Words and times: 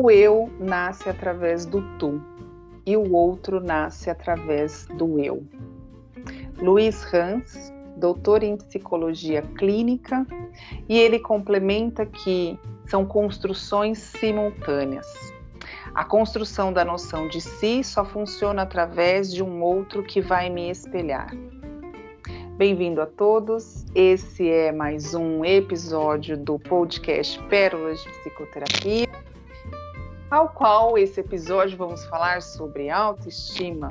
O 0.00 0.12
eu 0.12 0.48
nasce 0.60 1.08
através 1.08 1.66
do 1.66 1.82
tu 1.98 2.22
e 2.86 2.96
o 2.96 3.12
outro 3.12 3.58
nasce 3.58 4.08
através 4.08 4.86
do 4.94 5.18
eu. 5.18 5.42
Luiz 6.56 7.04
Hans, 7.12 7.72
doutor 7.96 8.44
em 8.44 8.56
psicologia 8.56 9.42
clínica, 9.42 10.24
e 10.88 10.96
ele 10.96 11.18
complementa 11.18 12.06
que 12.06 12.56
são 12.86 13.04
construções 13.04 13.98
simultâneas. 13.98 15.34
A 15.92 16.04
construção 16.04 16.72
da 16.72 16.84
noção 16.84 17.26
de 17.26 17.40
si 17.40 17.82
só 17.82 18.04
funciona 18.04 18.62
através 18.62 19.34
de 19.34 19.42
um 19.42 19.60
outro 19.60 20.04
que 20.04 20.20
vai 20.20 20.48
me 20.48 20.70
espelhar. 20.70 21.34
Bem-vindo 22.56 23.00
a 23.00 23.06
todos. 23.06 23.84
Esse 23.96 24.48
é 24.48 24.70
mais 24.70 25.14
um 25.14 25.44
episódio 25.44 26.36
do 26.36 26.56
podcast 26.56 27.40
Pérolas 27.44 28.00
de 28.02 28.10
Psicoterapia, 28.10 29.08
ao 30.30 30.48
qual 30.48 30.98
esse 30.98 31.20
episódio 31.20 31.76
vamos 31.76 32.04
falar 32.06 32.42
sobre 32.42 32.90
autoestima. 32.90 33.88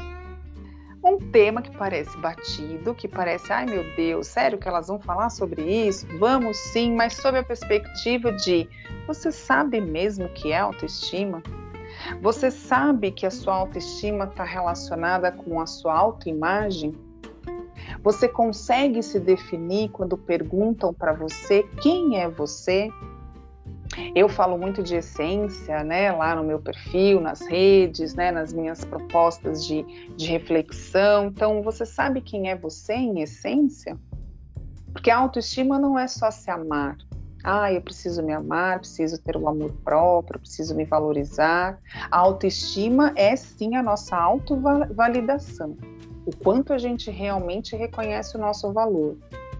Um 1.03 1.17
tema 1.31 1.61
que 1.61 1.75
parece 1.75 2.17
batido, 2.17 2.93
que 2.93 3.07
parece, 3.07 3.51
ai 3.51 3.65
meu 3.65 3.83
Deus, 3.95 4.27
sério 4.27 4.57
que 4.57 4.67
elas 4.67 4.87
vão 4.87 4.99
falar 4.99 5.29
sobre 5.29 5.61
isso? 5.61 6.05
Vamos 6.19 6.57
sim, 6.57 6.93
mas 6.93 7.15
sob 7.15 7.37
a 7.37 7.43
perspectiva 7.43 8.31
de 8.33 8.67
você 9.05 9.31
sabe 9.31 9.79
mesmo 9.79 10.25
o 10.25 10.33
que 10.33 10.51
é 10.51 10.59
autoestima? 10.59 11.41
Você 12.21 12.51
sabe 12.51 13.11
que 13.11 13.25
a 13.25 13.31
sua 13.31 13.55
autoestima 13.55 14.25
está 14.25 14.43
relacionada 14.43 15.31
com 15.31 15.59
a 15.59 15.65
sua 15.65 15.95
autoimagem? 15.95 16.93
Você 18.03 18.27
consegue 18.27 19.01
se 19.01 19.19
definir 19.19 19.89
quando 19.89 20.17
perguntam 20.17 20.93
para 20.93 21.13
você 21.13 21.63
quem 21.81 22.19
é 22.19 22.27
você? 22.29 22.91
Eu 24.15 24.27
falo 24.27 24.57
muito 24.57 24.83
de 24.83 24.95
essência, 24.95 25.83
né, 25.83 26.11
lá 26.11 26.35
no 26.35 26.43
meu 26.43 26.59
perfil, 26.59 27.21
nas 27.21 27.41
redes, 27.41 28.13
né, 28.13 28.31
nas 28.31 28.53
minhas 28.53 28.83
propostas 28.83 29.65
de, 29.65 29.83
de 30.15 30.27
reflexão. 30.27 31.27
Então, 31.27 31.61
você 31.61 31.85
sabe 31.85 32.21
quem 32.21 32.49
é 32.49 32.55
você 32.55 32.93
em 32.93 33.21
essência? 33.21 33.97
Porque 34.91 35.09
a 35.09 35.17
autoestima 35.17 35.79
não 35.79 35.97
é 35.97 36.07
só 36.07 36.31
se 36.31 36.49
amar. 36.49 36.97
Ah, 37.43 37.71
eu 37.71 37.81
preciso 37.81 38.23
me 38.23 38.33
amar, 38.33 38.79
preciso 38.79 39.21
ter 39.21 39.37
o 39.37 39.41
um 39.41 39.47
amor 39.47 39.71
próprio, 39.83 40.39
preciso 40.39 40.75
me 40.75 40.83
valorizar. 40.83 41.79
A 42.11 42.17
autoestima 42.17 43.13
é 43.15 43.35
sim 43.35 43.75
a 43.75 43.83
nossa 43.83 44.17
autovalidação 44.17 45.77
o 46.27 46.35
quanto 46.35 46.73
a 46.73 46.77
gente 46.77 47.09
realmente 47.09 47.73
reconhece 47.73 48.35
o 48.35 48.39
nosso 48.39 48.73
valor. 48.73 49.15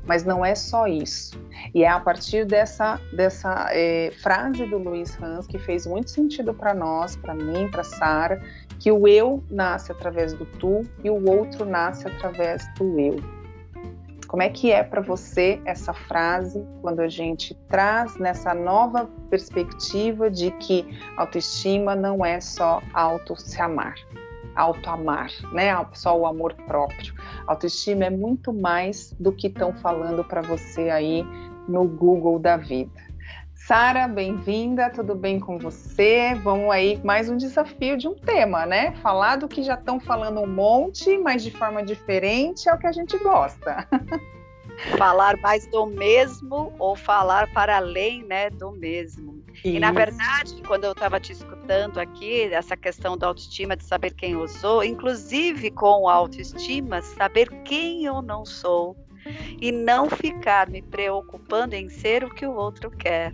Mas 0.07 0.23
não 0.23 0.43
é 0.43 0.55
só 0.55 0.87
isso. 0.87 1.39
E 1.73 1.83
é 1.83 1.89
a 1.89 1.99
partir 1.99 2.45
dessa, 2.45 2.99
dessa 3.13 3.67
é, 3.71 4.11
frase 4.23 4.65
do 4.65 4.77
Luiz 4.77 5.21
Hans 5.21 5.45
que 5.45 5.59
fez 5.59 5.85
muito 5.85 6.09
sentido 6.09 6.53
para 6.53 6.73
nós, 6.73 7.15
para 7.15 7.35
mim, 7.35 7.69
para 7.69 7.83
Sara, 7.83 8.41
que 8.79 8.91
o 8.91 9.07
eu 9.07 9.43
nasce 9.49 9.91
através 9.91 10.33
do 10.33 10.45
tu 10.45 10.81
e 11.03 11.09
o 11.09 11.29
outro 11.29 11.65
nasce 11.65 12.07
através 12.07 12.65
do 12.75 12.99
eu. 12.99 13.37
Como 14.27 14.43
é 14.43 14.49
que 14.49 14.71
é 14.71 14.83
para 14.83 15.01
você 15.01 15.61
essa 15.63 15.93
frase 15.93 16.65
quando 16.81 16.99
a 16.99 17.07
gente 17.07 17.55
traz 17.69 18.17
nessa 18.17 18.53
nova 18.53 19.09
perspectiva 19.29 20.29
de 20.29 20.51
que 20.51 20.85
autoestima 21.15 21.95
não 21.95 22.25
é 22.25 22.41
só 22.41 22.81
auto 22.93 23.39
se 23.39 23.61
amar? 23.61 23.95
Auto-amar, 24.57 25.31
né? 25.53 25.73
Só 25.93 26.17
o 26.17 26.25
amor 26.25 26.53
próprio. 26.65 27.13
Autoestima 27.45 28.05
é 28.05 28.09
muito 28.09 28.51
mais 28.51 29.15
do 29.19 29.31
que 29.31 29.47
estão 29.47 29.71
falando 29.73 30.23
para 30.23 30.41
você 30.41 30.89
aí 30.89 31.23
no 31.67 31.87
Google 31.87 32.39
da 32.39 32.57
vida. 32.57 33.07
Sara, 33.53 34.07
bem-vinda, 34.07 34.89
tudo 34.89 35.13
bem 35.13 35.39
com 35.39 35.57
você? 35.59 36.33
Vamos 36.43 36.71
aí 36.71 36.99
mais 37.03 37.29
um 37.29 37.35
desafio 37.35 37.97
de 37.97 38.07
um 38.07 38.15
tema, 38.15 38.65
né? 38.65 38.93
Falar 39.01 39.35
do 39.35 39.47
que 39.47 39.61
já 39.61 39.73
estão 39.73 39.99
falando 39.99 40.39
um 40.39 40.47
monte, 40.47 41.17
mas 41.17 41.43
de 41.43 41.51
forma 41.51 41.83
diferente 41.83 42.69
é 42.69 42.73
o 42.73 42.77
que 42.77 42.87
a 42.87 42.91
gente 42.91 43.17
gosta. 43.17 43.85
falar 44.97 45.37
mais 45.37 45.67
do 45.67 45.85
mesmo 45.85 46.73
ou 46.79 46.95
falar 46.95 47.51
para 47.51 47.77
além, 47.77 48.23
né, 48.23 48.49
do 48.49 48.71
mesmo. 48.71 49.36
Isso. 49.63 49.75
E 49.75 49.79
na 49.79 49.91
verdade, 49.91 50.61
quando 50.65 50.85
eu 50.85 50.91
estava 50.91 51.19
te 51.19 51.31
escutando 51.31 51.99
aqui, 51.99 52.43
essa 52.53 52.77
questão 52.77 53.17
da 53.17 53.27
autoestima, 53.27 53.75
de 53.75 53.83
saber 53.83 54.13
quem 54.13 54.33
eu 54.33 54.47
sou, 54.47 54.83
inclusive 54.83 55.71
com 55.71 56.07
autoestima, 56.07 57.01
saber 57.01 57.49
quem 57.63 58.05
eu 58.05 58.21
não 58.21 58.45
sou 58.45 58.95
e 59.59 59.71
não 59.71 60.09
ficar 60.09 60.69
me 60.69 60.81
preocupando 60.81 61.75
em 61.75 61.89
ser 61.89 62.23
o 62.23 62.33
que 62.33 62.45
o 62.45 62.53
outro 62.53 62.89
quer. 62.91 63.33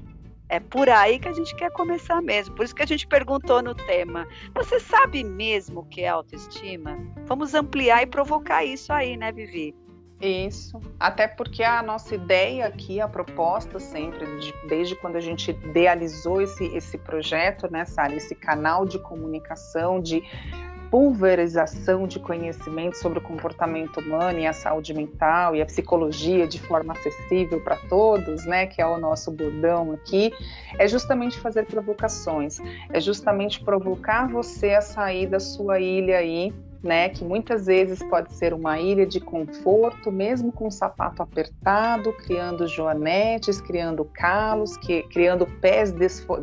É 0.50 0.60
por 0.60 0.88
aí 0.90 1.20
que 1.20 1.28
a 1.28 1.34
gente 1.34 1.56
quer 1.56 1.72
começar 1.72 2.22
mesmo. 2.22 2.56
Por 2.56 2.64
isso 2.64 2.76
que 2.76 2.84
a 2.84 2.88
gente 2.88 3.08
perguntou 3.08 3.62
no 3.62 3.74
tema: 3.74 4.28
você 4.54 4.80
sabe 4.80 5.24
mesmo 5.24 5.80
o 5.82 5.86
que 5.86 6.02
é 6.02 6.10
autoestima? 6.10 6.98
Vamos 7.26 7.54
ampliar 7.54 8.04
e 8.04 8.08
provocar 8.08 8.64
isso 8.64 8.94
aí, 8.94 9.18
né, 9.18 9.32
Vivi? 9.32 9.76
Isso, 10.22 10.80
até 10.98 11.28
porque 11.28 11.64
a 11.64 11.82
nossa 11.82 12.16
ideia 12.16 12.68
aqui, 12.68 13.02
a 13.02 13.08
proposta 13.08 13.78
sempre, 13.80 14.26
desde 14.70 14.96
quando 14.96 15.18
a 15.18 15.20
gente 15.20 15.52
idealizou 15.52 16.42
esse, 16.42 16.64
esse 16.76 16.98
projeto, 16.98 17.70
né, 17.70 17.84
Sara, 17.84 18.16
esse 18.16 18.34
canal 18.34 18.86
de 18.86 18.98
comunicação, 19.00 20.00
de 20.00 20.24
pulverização 20.94 22.08
de 22.08 22.20
conhecimento 22.20 23.00
sobre 23.00 23.18
o 23.18 23.22
comportamento 23.22 24.00
humano 24.00 24.38
e 24.38 24.46
a 24.46 24.54
saúde 24.54 24.94
mental 24.94 25.56
e 25.56 25.62
a 25.62 25.66
psicologia 25.66 26.48
de 26.48 26.60
forma 26.60 26.94
acessível 26.94 27.60
para 27.60 27.78
todos, 27.90 28.46
né, 28.46 28.68
que 28.68 28.80
é 28.80 28.86
o 28.86 29.00
nosso 29.00 29.32
bordão 29.32 29.92
aqui, 29.94 30.32
é 30.78 30.88
justamente 30.88 31.40
fazer 31.40 31.66
provocações, 31.66 32.60
é 32.92 33.02
justamente 33.02 33.64
provocar 33.64 34.30
você 34.30 34.76
a 34.76 34.82
sair 34.82 35.26
da 35.26 35.40
sua 35.40 35.80
ilha 35.80 36.20
aí 36.20 36.54
né, 36.84 37.08
que 37.08 37.24
muitas 37.24 37.66
vezes 37.66 38.04
pode 38.04 38.34
ser 38.34 38.54
uma 38.54 38.78
ilha 38.78 39.06
de 39.06 39.22
conforto, 39.22 40.12
mesmo 40.12 40.52
com 40.52 40.68
o 40.68 40.72
sapato 40.72 41.24
apertado, 41.24 42.12
criando 42.14 42.68
joanetes, 42.68 43.62
criando 43.62 44.04
calos, 44.04 44.76
que, 44.76 45.04
criando 45.04 45.48
pés 45.62 45.94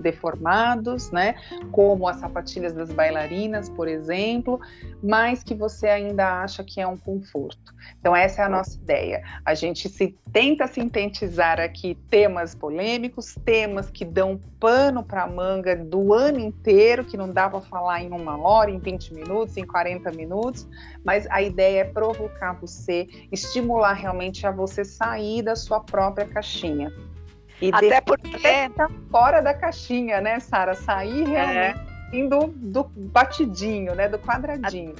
deformados, 0.00 1.10
né, 1.10 1.34
como 1.70 2.08
as 2.08 2.16
sapatilhas 2.16 2.72
das 2.72 2.90
bailarinas, 2.90 3.68
por 3.68 3.86
exemplo, 3.86 4.58
mas 5.02 5.44
que 5.44 5.54
você 5.54 5.88
ainda 5.88 6.42
acha 6.42 6.64
que 6.64 6.80
é 6.80 6.86
um 6.86 6.96
conforto. 6.96 7.74
Então 7.98 8.16
essa 8.16 8.42
é 8.42 8.44
a 8.44 8.48
nossa 8.48 8.76
ideia. 8.76 9.22
A 9.44 9.54
gente 9.54 9.88
se 9.88 10.16
tenta 10.32 10.66
sintetizar 10.66 11.60
aqui 11.60 11.96
temas 12.08 12.54
polêmicos, 12.54 13.34
temas 13.44 13.90
que 13.90 14.04
dão 14.04 14.40
pano 14.58 15.02
para 15.02 15.24
a 15.24 15.26
manga 15.26 15.76
do 15.76 16.12
ano 16.14 16.38
inteiro, 16.38 17.04
que 17.04 17.16
não 17.16 17.30
dá 17.30 17.48
para 17.48 17.60
falar 17.60 18.02
em 18.02 18.10
uma 18.10 18.38
hora, 18.40 18.70
em 18.70 18.78
20 18.78 19.14
minutos, 19.14 19.56
em 19.56 19.66
40 19.66 20.10
minutos, 20.12 20.29
mas 21.04 21.26
a 21.30 21.42
ideia 21.42 21.80
é 21.80 21.84
provocar 21.84 22.52
você, 22.60 23.06
estimular 23.32 23.92
realmente 23.92 24.46
a 24.46 24.50
você 24.50 24.84
sair 24.84 25.42
da 25.42 25.56
sua 25.56 25.80
própria 25.80 26.26
caixinha. 26.26 26.92
E 27.60 27.70
Até 27.72 28.00
porque 28.00 28.38
fora 29.10 29.40
da 29.40 29.52
caixinha, 29.52 30.20
né, 30.20 30.40
Sara? 30.40 30.74
Sair 30.74 31.24
é. 31.24 31.28
realmente 31.28 31.86
é 31.86 31.89
do, 32.28 32.48
do 32.48 32.84
batidinho, 32.84 33.94
né, 33.94 34.08
do 34.08 34.18
quadradinho. 34.18 34.94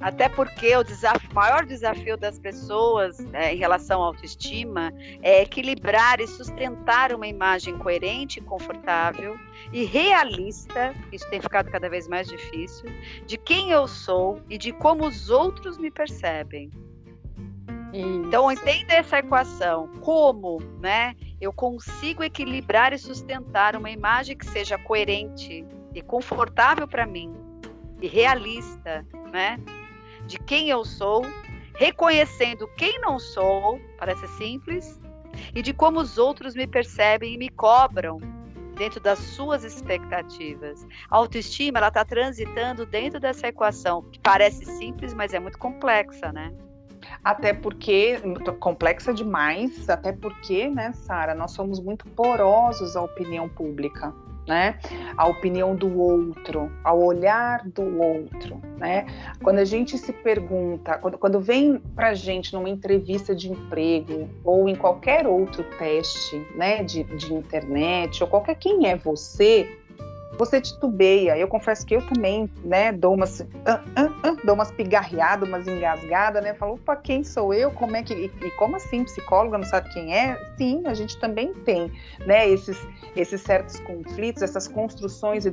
Até 0.00 0.28
porque 0.28 0.76
o 0.76 0.82
desafio, 0.82 1.30
maior 1.32 1.64
desafio 1.64 2.16
das 2.16 2.38
pessoas 2.38 3.18
é, 3.32 3.54
em 3.54 3.56
relação 3.56 4.02
à 4.02 4.06
autoestima 4.06 4.92
é 5.22 5.42
equilibrar 5.42 6.20
e 6.20 6.26
sustentar 6.26 7.14
uma 7.14 7.26
imagem 7.26 7.78
coerente, 7.78 8.40
confortável 8.40 9.38
e 9.72 9.84
realista, 9.84 10.94
isso 11.12 11.28
tem 11.30 11.40
ficado 11.40 11.70
cada 11.70 11.88
vez 11.88 12.08
mais 12.08 12.26
difícil, 12.26 12.86
de 13.26 13.38
quem 13.38 13.70
eu 13.70 13.86
sou 13.86 14.40
e 14.50 14.58
de 14.58 14.72
como 14.72 15.06
os 15.06 15.30
outros 15.30 15.78
me 15.78 15.90
percebem. 15.90 16.70
Isso. 17.92 18.06
Então 18.26 18.50
entenda 18.50 18.94
essa 18.94 19.18
equação, 19.18 19.88
como, 20.00 20.58
né, 20.80 21.14
eu 21.40 21.52
consigo 21.52 22.22
equilibrar 22.22 22.92
e 22.92 22.98
sustentar 22.98 23.76
uma 23.76 23.90
imagem 23.90 24.36
que 24.36 24.46
seja 24.46 24.76
coerente, 24.78 25.64
e 25.94 26.02
confortável 26.02 26.86
para 26.86 27.06
mim 27.06 27.34
e 28.00 28.08
realista, 28.08 29.06
né? 29.32 29.58
De 30.26 30.38
quem 30.38 30.68
eu 30.68 30.84
sou, 30.84 31.22
reconhecendo 31.74 32.68
quem 32.76 33.00
não 33.00 33.18
sou, 33.18 33.80
parece 33.98 34.26
simples, 34.28 35.00
e 35.54 35.62
de 35.62 35.72
como 35.72 36.00
os 36.00 36.18
outros 36.18 36.54
me 36.54 36.66
percebem 36.66 37.34
e 37.34 37.38
me 37.38 37.48
cobram 37.48 38.18
dentro 38.76 39.00
das 39.00 39.18
suas 39.18 39.64
expectativas. 39.64 40.86
A 41.10 41.16
autoestima, 41.16 41.78
ela 41.78 41.88
está 41.88 42.04
transitando 42.04 42.84
dentro 42.84 43.20
dessa 43.20 43.48
equação, 43.48 44.02
que 44.10 44.18
parece 44.18 44.64
simples, 44.64 45.14
mas 45.14 45.32
é 45.32 45.38
muito 45.38 45.58
complexa, 45.58 46.32
né? 46.32 46.52
Até 47.22 47.52
porque, 47.52 48.20
complexa 48.60 49.12
demais, 49.12 49.88
até 49.88 50.12
porque, 50.12 50.68
né, 50.68 50.92
Sara, 50.92 51.34
nós 51.34 51.52
somos 51.52 51.80
muito 51.80 52.06
porosos 52.10 52.96
à 52.96 53.02
opinião 53.02 53.48
pública 53.48 54.14
né? 54.46 54.78
A 55.16 55.26
opinião 55.26 55.74
do 55.74 55.98
outro, 55.98 56.70
ao 56.82 57.02
olhar 57.02 57.66
do 57.68 57.82
outro, 58.00 58.60
né? 58.78 59.06
Quando 59.42 59.58
a 59.58 59.64
gente 59.64 59.96
se 59.96 60.12
pergunta, 60.12 60.98
quando, 60.98 61.18
quando 61.18 61.40
vem 61.40 61.78
para 61.94 62.14
gente 62.14 62.52
numa 62.52 62.68
entrevista 62.68 63.34
de 63.34 63.50
emprego 63.50 64.28
ou 64.44 64.68
em 64.68 64.74
qualquer 64.74 65.26
outro 65.26 65.64
teste, 65.78 66.44
né, 66.54 66.82
de, 66.82 67.04
de 67.04 67.32
internet 67.32 68.22
ou 68.22 68.28
qualquer 68.28 68.56
quem 68.56 68.88
é 68.88 68.96
você, 68.96 69.78
você 70.44 70.60
titubeia. 70.60 71.38
Eu 71.38 71.46
confesso 71.46 71.86
que 71.86 71.94
eu 71.94 72.02
também, 72.06 72.50
né, 72.64 72.90
dou 72.90 73.14
umas, 73.14 73.40
uh, 73.40 73.44
uh, 73.44 74.32
uh, 74.32 74.36
dou 74.44 74.54
umas 74.56 74.72
pigarreadas, 74.72 75.48
umas 75.48 75.68
engasgadas, 75.68 76.42
né? 76.42 76.52
Falo, 76.54 76.74
opa, 76.74 76.96
quem 76.96 77.22
sou 77.22 77.54
eu? 77.54 77.70
Como 77.70 77.94
é 77.94 78.02
que 78.02 78.12
e, 78.12 78.26
e, 78.44 78.50
como 78.52 78.74
assim 78.76 79.04
psicóloga 79.04 79.56
não 79.56 79.64
sabe 79.64 79.92
quem 79.92 80.14
é? 80.14 80.36
Sim, 80.56 80.82
a 80.86 80.94
gente 80.94 81.16
também 81.20 81.54
tem, 81.64 81.92
né? 82.26 82.48
Esses 82.48 82.76
esses 83.14 83.42
certos 83.42 83.78
conflitos, 83.80 84.42
essas 84.42 84.66
construções 84.66 85.44
e 85.44 85.50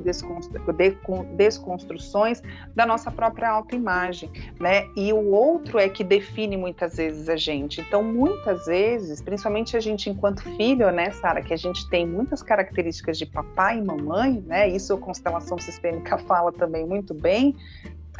desconstruções 1.36 2.42
da 2.74 2.86
nossa 2.86 3.10
própria 3.10 3.50
autoimagem, 3.50 4.30
né? 4.58 4.86
E 4.96 5.12
o 5.12 5.30
outro 5.30 5.78
é 5.78 5.88
que 5.88 6.02
define 6.02 6.56
muitas 6.56 6.96
vezes 6.96 7.28
a 7.28 7.36
gente. 7.36 7.80
Então, 7.80 8.02
muitas 8.02 8.66
vezes, 8.66 9.20
principalmente 9.20 9.76
a 9.76 9.80
gente 9.80 10.08
enquanto 10.08 10.42
filho, 10.56 10.90
né, 10.90 11.10
Sara, 11.10 11.42
que 11.42 11.52
a 11.52 11.56
gente 11.56 11.88
tem 11.90 12.06
muitas 12.06 12.42
características 12.42 13.18
de 13.18 13.26
papai 13.26 13.78
e 13.78 13.82
mamãe, 13.82 14.42
né? 14.46 14.68
Isso 14.80 14.94
a 14.94 14.98
constelação 14.98 15.58
sistêmica 15.58 16.16
fala 16.18 16.50
também 16.50 16.86
muito 16.86 17.12
bem 17.12 17.54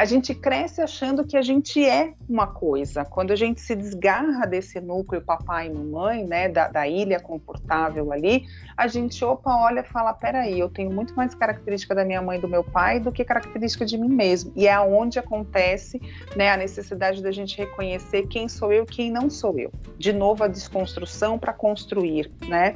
a 0.01 0.07
gente 0.07 0.35
cresce 0.35 0.81
achando 0.81 1.27
que 1.27 1.37
a 1.37 1.43
gente 1.43 1.87
é 1.87 2.15
uma 2.27 2.47
coisa. 2.47 3.05
Quando 3.05 3.33
a 3.33 3.37
gente 3.37 3.61
se 3.61 3.77
desgarra 3.77 4.47
desse 4.47 4.81
núcleo 4.81 5.21
papai 5.21 5.67
e 5.67 5.71
mamãe, 5.71 6.25
né, 6.25 6.49
da, 6.49 6.69
da 6.69 6.89
ilha 6.89 7.21
confortável 7.21 8.11
ali, 8.11 8.47
a 8.75 8.87
gente, 8.87 9.23
opa, 9.23 9.55
olha 9.55 9.85
fala: 9.85 10.15
peraí, 10.15 10.59
eu 10.59 10.71
tenho 10.71 10.91
muito 10.91 11.15
mais 11.15 11.35
característica 11.35 11.95
da 11.95 12.03
minha 12.03 12.23
mãe 12.23 12.39
e 12.39 12.41
do 12.41 12.49
meu 12.49 12.65
pai 12.65 12.99
do 12.99 13.13
que 13.13 13.23
característica 13.23 13.85
de 13.85 13.99
mim 13.99 14.09
mesmo. 14.09 14.51
E 14.57 14.67
é 14.67 14.81
onde 14.81 15.19
acontece 15.19 16.01
né, 16.35 16.51
a 16.51 16.57
necessidade 16.57 17.23
da 17.23 17.31
gente 17.31 17.59
reconhecer 17.59 18.27
quem 18.29 18.49
sou 18.49 18.73
eu 18.73 18.87
quem 18.87 19.11
não 19.11 19.29
sou 19.29 19.59
eu. 19.59 19.71
De 19.99 20.15
novo, 20.15 20.45
a 20.45 20.49
desconstrução 20.49 21.39
para 21.39 21.53
construir, 21.53 22.33
né? 22.49 22.75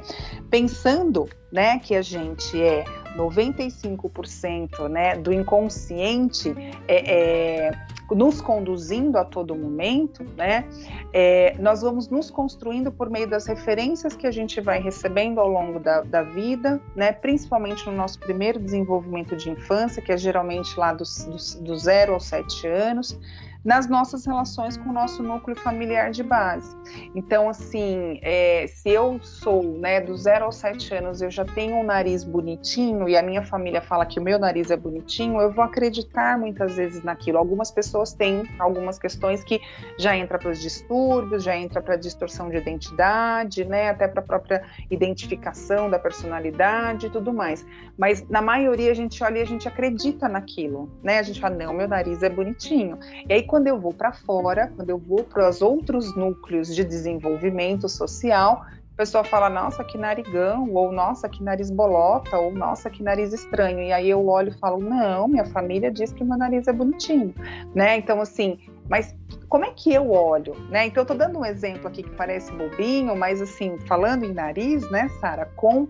Pensando 0.51 1.27
né, 1.51 1.79
que 1.79 1.95
a 1.95 2.03
gente 2.03 2.61
é 2.61 2.83
95% 3.15 4.87
né, 4.89 5.17
do 5.17 5.31
inconsciente 5.33 6.53
é, 6.87 7.67
é, 7.67 7.71
nos 8.11 8.41
conduzindo 8.41 9.17
a 9.17 9.25
todo 9.25 9.55
momento, 9.55 10.23
né, 10.35 10.65
é, 11.11 11.55
nós 11.59 11.81
vamos 11.81 12.07
nos 12.09 12.29
construindo 12.29 12.91
por 12.91 13.09
meio 13.09 13.27
das 13.27 13.45
referências 13.47 14.15
que 14.15 14.27
a 14.27 14.31
gente 14.31 14.61
vai 14.61 14.79
recebendo 14.79 15.39
ao 15.39 15.47
longo 15.47 15.79
da, 15.79 16.01
da 16.01 16.21
vida, 16.21 16.81
né, 16.95 17.11
principalmente 17.11 17.85
no 17.85 17.93
nosso 17.93 18.19
primeiro 18.19 18.59
desenvolvimento 18.59 19.35
de 19.35 19.49
infância, 19.49 20.01
que 20.01 20.11
é 20.11 20.17
geralmente 20.17 20.77
lá 20.77 20.93
dos, 20.93 21.23
dos, 21.25 21.55
do 21.55 21.75
zero 21.75 22.13
aos 22.13 22.25
sete 22.25 22.67
anos, 22.67 23.17
nas 23.65 23.89
nossas 23.89 24.25
relações 24.25 24.77
com 24.77 24.91
o 24.91 24.93
nosso 24.93 25.23
núcleo 25.23 25.57
familiar 25.57 26.11
de 26.11 26.21
base. 26.21 26.77
Então, 27.15 27.49
assim, 27.49 28.19
é, 28.21 28.67
se 28.67 28.89
eu 28.89 29.19
sou, 29.21 29.63
né, 29.79 29.99
do 29.99 30.15
zero 30.15 30.45
aos 30.45 30.57
sete 30.57 30.93
anos, 30.93 31.19
eu 31.21 31.31
já 31.31 31.43
tenho 31.43 31.77
um 31.77 31.83
nariz 31.83 32.23
bonitinho 32.23 33.09
e 33.09 33.17
a 33.17 33.23
minha 33.23 33.41
família 33.41 33.81
fala 33.81 34.05
que 34.05 34.19
o 34.19 34.23
meu 34.23 34.37
nariz 34.37 34.69
é 34.69 34.77
bonitinho, 34.77 35.41
eu 35.41 35.51
vou 35.51 35.63
acreditar 35.63 36.37
muitas 36.37 36.75
vezes 36.75 37.03
naquilo. 37.03 37.39
Algumas 37.39 37.71
pessoas 37.71 38.13
têm 38.13 38.43
algumas 38.59 38.99
questões 38.99 39.43
que 39.43 39.59
já 39.97 40.15
entra 40.15 40.37
para 40.37 40.51
os 40.51 40.61
distúrbios, 40.61 41.43
já 41.43 41.57
entra 41.57 41.81
para 41.81 41.95
distorção 41.95 42.49
de 42.49 42.57
identidade, 42.57 43.65
né, 43.65 43.89
até 43.89 44.07
para 44.07 44.21
a 44.21 44.25
própria 44.25 44.63
identificação 44.91 45.89
da 45.89 45.97
personalidade 45.97 47.07
e 47.07 47.09
tudo 47.09 47.33
mais. 47.33 47.65
Mas 47.97 48.27
na 48.29 48.41
maioria 48.41 48.91
a 48.91 48.93
gente 48.93 49.23
olha 49.23 49.39
e 49.39 49.41
a 49.41 49.45
gente 49.45 49.67
acredita 49.67 50.27
naquilo, 50.27 50.91
né? 51.01 51.19
A 51.19 51.23
gente 51.23 51.39
fala, 51.39 51.55
não, 51.55 51.73
meu 51.73 51.87
nariz 51.87 52.21
é 52.21 52.29
bonitinho. 52.29 52.99
E 53.27 53.33
aí 53.33 53.43
quando 53.55 53.67
eu 53.67 53.79
vou 53.79 53.93
para 53.93 54.11
fora, 54.11 54.69
quando 54.75 54.89
eu 54.89 54.97
vou 54.97 55.23
para 55.23 55.47
os 55.47 55.61
outros 55.61 56.13
núcleos 56.13 56.75
de 56.75 56.83
desenvolvimento 56.83 57.87
social, 57.87 58.65
a 58.65 58.97
pessoa 58.97 59.23
fala, 59.23 59.49
nossa, 59.49 59.81
que 59.81 59.97
narigão, 59.97 60.69
ou 60.73 60.91
nossa, 60.91 61.29
que 61.29 61.41
nariz 61.41 61.71
bolota, 61.71 62.37
ou 62.37 62.51
nossa, 62.51 62.89
que 62.89 63.01
nariz 63.01 63.31
estranho. 63.31 63.79
E 63.79 63.93
aí 63.93 64.09
eu 64.09 64.27
olho 64.27 64.49
e 64.49 64.59
falo, 64.59 64.77
não, 64.77 65.29
minha 65.29 65.45
família 65.45 65.89
diz 65.89 66.11
que 66.11 66.21
meu 66.21 66.37
nariz 66.37 66.67
é 66.67 66.73
bonitinho, 66.73 67.33
né? 67.73 67.95
Então, 67.95 68.19
assim, 68.19 68.59
mas 68.89 69.15
como 69.47 69.63
é 69.63 69.71
que 69.71 69.93
eu 69.93 70.11
olho, 70.11 70.53
né? 70.69 70.87
Então, 70.87 71.03
eu 71.03 71.07
tô 71.07 71.13
dando 71.13 71.39
um 71.39 71.45
exemplo 71.45 71.87
aqui 71.87 72.03
que 72.03 72.09
parece 72.09 72.51
bobinho, 72.51 73.15
mas 73.15 73.41
assim, 73.41 73.77
falando 73.87 74.25
em 74.25 74.33
nariz, 74.33 74.91
né, 74.91 75.07
Sara, 75.21 75.45
com 75.55 75.87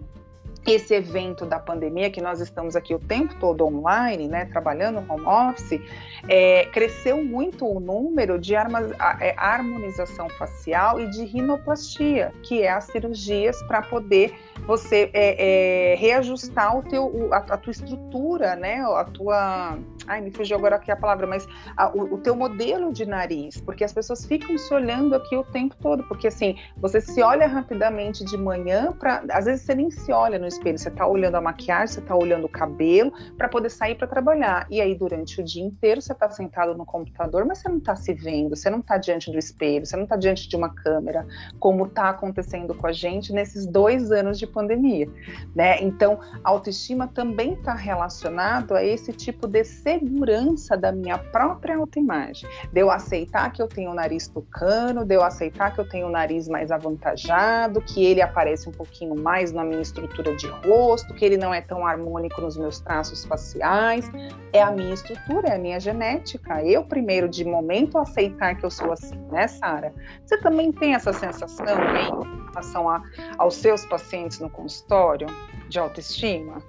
esse 0.65 0.93
evento 0.93 1.45
da 1.45 1.59
pandemia, 1.59 2.09
que 2.09 2.21
nós 2.21 2.41
estamos 2.41 2.75
aqui 2.75 2.93
o 2.93 2.99
tempo 2.99 3.35
todo 3.39 3.65
online, 3.65 4.27
né, 4.27 4.45
trabalhando 4.45 5.03
home 5.09 5.25
office, 5.25 5.79
é, 6.27 6.65
cresceu 6.73 7.23
muito 7.23 7.65
o 7.65 7.79
número 7.79 8.39
de 8.39 8.55
é, 8.55 9.35
harmonização 9.37 10.27
facial 10.29 10.99
e 10.99 11.09
de 11.09 11.23
rinoplastia, 11.23 12.33
que 12.43 12.63
é 12.63 12.71
as 12.71 12.85
cirurgias 12.85 13.61
para 13.63 13.81
poder 13.81 14.33
você 14.65 15.09
é, 15.13 15.93
é, 15.93 15.95
reajustar 15.95 16.77
o 16.77 16.83
teu, 16.83 17.33
a, 17.33 17.37
a, 17.37 17.57
tua 17.57 17.71
estrutura, 17.71 18.55
né, 18.55 18.81
a 18.81 19.03
tua, 19.05 19.77
ai, 20.07 20.21
me 20.21 20.31
fugiu 20.31 20.57
agora 20.57 20.75
aqui 20.77 20.91
a 20.91 20.95
palavra, 20.95 21.27
mas 21.27 21.47
a, 21.77 21.89
o, 21.89 22.15
o, 22.15 22.17
teu 22.17 22.35
modelo 22.35 22.91
de 22.91 23.05
nariz, 23.05 23.59
porque 23.61 23.83
as 23.83 23.93
pessoas 23.93 24.25
ficam 24.25 24.57
se 24.57 24.73
olhando 24.73 25.15
aqui 25.15 25.35
o 25.35 25.43
tempo 25.43 25.75
todo, 25.81 26.03
porque 26.07 26.27
assim, 26.27 26.55
você 26.77 26.99
se 26.99 27.21
olha 27.21 27.47
rapidamente 27.47 28.23
de 28.23 28.37
manhã, 28.37 28.91
para 28.93 29.23
às 29.31 29.45
vezes 29.45 29.65
você 29.65 29.75
nem 29.75 29.91
se 29.91 30.11
olha 30.11 30.39
no 30.39 30.47
espelho, 30.47 30.77
você 30.77 30.89
está 30.89 31.05
olhando 31.05 31.35
a 31.35 31.41
maquiagem, 31.41 31.87
você 31.87 31.99
está 31.99 32.15
olhando 32.15 32.45
o 32.45 32.49
cabelo 32.49 33.11
para 33.37 33.47
poder 33.47 33.69
sair 33.69 33.95
para 33.95 34.07
trabalhar. 34.07 34.67
E 34.69 34.81
aí, 34.81 34.95
durante 34.95 35.41
o 35.41 35.43
dia 35.43 35.63
inteiro, 35.63 36.01
você 36.01 36.13
está 36.13 36.29
sentado 36.29 36.75
no 36.75 36.85
computador, 36.85 37.45
mas 37.45 37.59
você 37.59 37.69
não 37.69 37.77
está 37.77 37.95
se 37.95 38.13
vendo, 38.13 38.55
você 38.55 38.69
não 38.69 38.79
está 38.79 38.97
diante 38.97 39.31
do 39.31 39.37
espelho, 39.37 39.85
você 39.85 39.95
não 39.95 40.03
está 40.03 40.15
diante 40.15 40.47
de 40.47 40.55
uma 40.55 40.73
câmera, 40.73 41.25
como 41.59 41.85
está 41.85 42.09
acontecendo 42.09 42.73
com 42.73 42.87
a 42.87 42.91
gente 42.91 43.33
nesses 43.33 43.65
dois 43.65 44.11
anos 44.11 44.39
de 44.39 44.44
pandemia. 44.47 45.07
Né? 45.55 45.81
Então, 45.81 46.19
a 46.43 46.49
autoestima 46.49 47.07
também 47.07 47.53
está 47.53 47.73
relacionado 47.73 48.75
a 48.75 48.83
esse 48.83 49.11
tipo 49.11 49.47
de 49.47 49.63
segurança 49.63 50.77
da 50.77 50.91
minha 50.91 51.17
própria 51.17 51.77
autoimagem. 51.77 52.49
De 52.71 52.81
eu 52.81 52.91
aceitar 52.91 53.51
que 53.51 53.61
eu 53.61 53.67
tenho 53.67 53.91
o 53.91 53.93
nariz 53.93 54.27
tucano, 54.27 55.05
de 55.05 55.15
eu 55.15 55.23
aceitar 55.23 55.73
que 55.73 55.79
eu 55.79 55.87
tenho 55.87 56.07
o 56.07 56.09
nariz 56.09 56.47
mais 56.47 56.71
avantajado, 56.71 57.81
que 57.81 58.03
ele 58.03 58.21
aparece 58.21 58.67
um 58.69 58.71
pouquinho 58.71 59.15
mais 59.15 59.51
na 59.51 59.63
minha 59.63 59.81
estrutura 59.81 60.35
de 60.35 60.47
rosto, 60.47 61.13
que 61.13 61.23
ele 61.23 61.37
não 61.37 61.53
é 61.53 61.61
tão 61.61 61.85
harmônico 61.85 62.41
nos 62.41 62.57
meus 62.57 62.79
traços 62.79 63.25
faciais. 63.25 64.09
É 64.53 64.61
a 64.61 64.71
minha 64.71 64.93
estrutura, 64.93 65.49
é 65.49 65.55
a 65.55 65.59
minha 65.59 65.79
genética. 65.79 66.63
Eu, 66.63 66.83
primeiro, 66.83 67.27
de 67.27 67.43
momento, 67.45 67.97
aceitar 67.97 68.55
que 68.55 68.65
eu 68.65 68.71
sou 68.71 68.91
assim, 68.91 69.17
né, 69.31 69.47
Sara? 69.47 69.93
Você 70.25 70.37
também 70.37 70.71
tem 70.71 70.93
essa 70.93 71.13
sensação 71.13 71.65
em 71.65 72.49
relação 72.49 72.89
a, 72.89 73.03
aos 73.37 73.55
seus 73.55 73.85
pacientes 73.85 74.34
no 74.39 74.49
consultório 74.49 75.27
de 75.67 75.79
autoestima? 75.79 76.61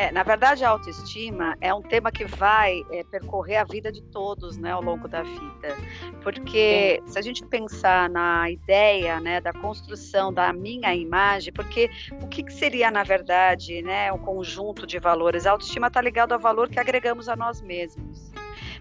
É, 0.00 0.10
na 0.10 0.22
verdade, 0.22 0.64
a 0.64 0.70
autoestima 0.70 1.58
é 1.60 1.74
um 1.74 1.82
tema 1.82 2.10
que 2.10 2.24
vai 2.24 2.82
é, 2.90 3.04
percorrer 3.04 3.58
a 3.58 3.64
vida 3.64 3.92
de 3.92 4.00
todos, 4.00 4.56
né, 4.56 4.70
ao 4.70 4.80
longo 4.80 5.06
da 5.06 5.22
vida, 5.22 5.76
porque 6.22 7.02
se 7.04 7.18
a 7.18 7.20
gente 7.20 7.44
pensar 7.44 8.08
na 8.08 8.50
ideia, 8.50 9.20
né, 9.20 9.42
da 9.42 9.52
construção 9.52 10.32
da 10.32 10.54
minha 10.54 10.94
imagem, 10.94 11.52
porque 11.52 11.90
o 12.22 12.28
que, 12.28 12.42
que 12.42 12.52
seria 12.54 12.90
na 12.90 13.02
verdade, 13.02 13.82
né, 13.82 14.10
um 14.10 14.16
conjunto 14.16 14.86
de 14.86 14.98
valores? 14.98 15.44
A 15.44 15.50
autoestima 15.50 15.88
está 15.88 16.00
ligado 16.00 16.32
ao 16.32 16.40
valor 16.40 16.70
que 16.70 16.80
agregamos 16.80 17.28
a 17.28 17.36
nós 17.36 17.60
mesmos. 17.60 18.32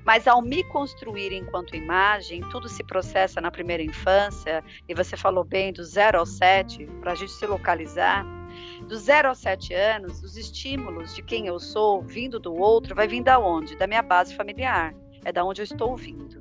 Mas 0.06 0.27
ao 0.27 0.41
me 0.41 0.63
construir 0.63 1.34
enquanto 1.34 1.75
imagem, 1.75 2.41
tudo 2.50 2.68
se 2.68 2.84
processa 2.84 3.39
na 3.39 3.51
primeira 3.51 3.84
infância, 3.84 4.63
e 4.88 4.94
você 4.94 5.15
falou 5.15 5.44
bem 5.44 5.72
do 5.72 5.84
zero 5.84 6.20
ao 6.20 6.25
sete, 6.25 6.86
para 7.01 7.12
a 7.12 7.15
gente 7.15 7.32
se 7.32 7.46
localizar 7.46 8.25
do 8.88 8.98
zero 8.98 9.29
aos 9.29 9.38
sete 9.38 9.74
anos, 9.74 10.24
os 10.24 10.36
estímulos 10.36 11.13
de 11.13 11.22
quem 11.22 11.48
eu 11.48 11.60
sou, 11.60 12.01
vindo 12.01 12.39
do 12.39 12.53
outro, 12.56 12.96
vai 12.96 13.08
vir 13.08 13.24
da 13.24 13.39
onde? 13.39 13.75
Da 13.75 13.88
minha 13.88 14.01
base 14.01 14.36
familiar. 14.36 14.94
É 15.24 15.32
da 15.32 15.44
onde 15.44 15.62
eu 15.62 15.63
estou 15.63 15.96
vindo. 15.96 16.38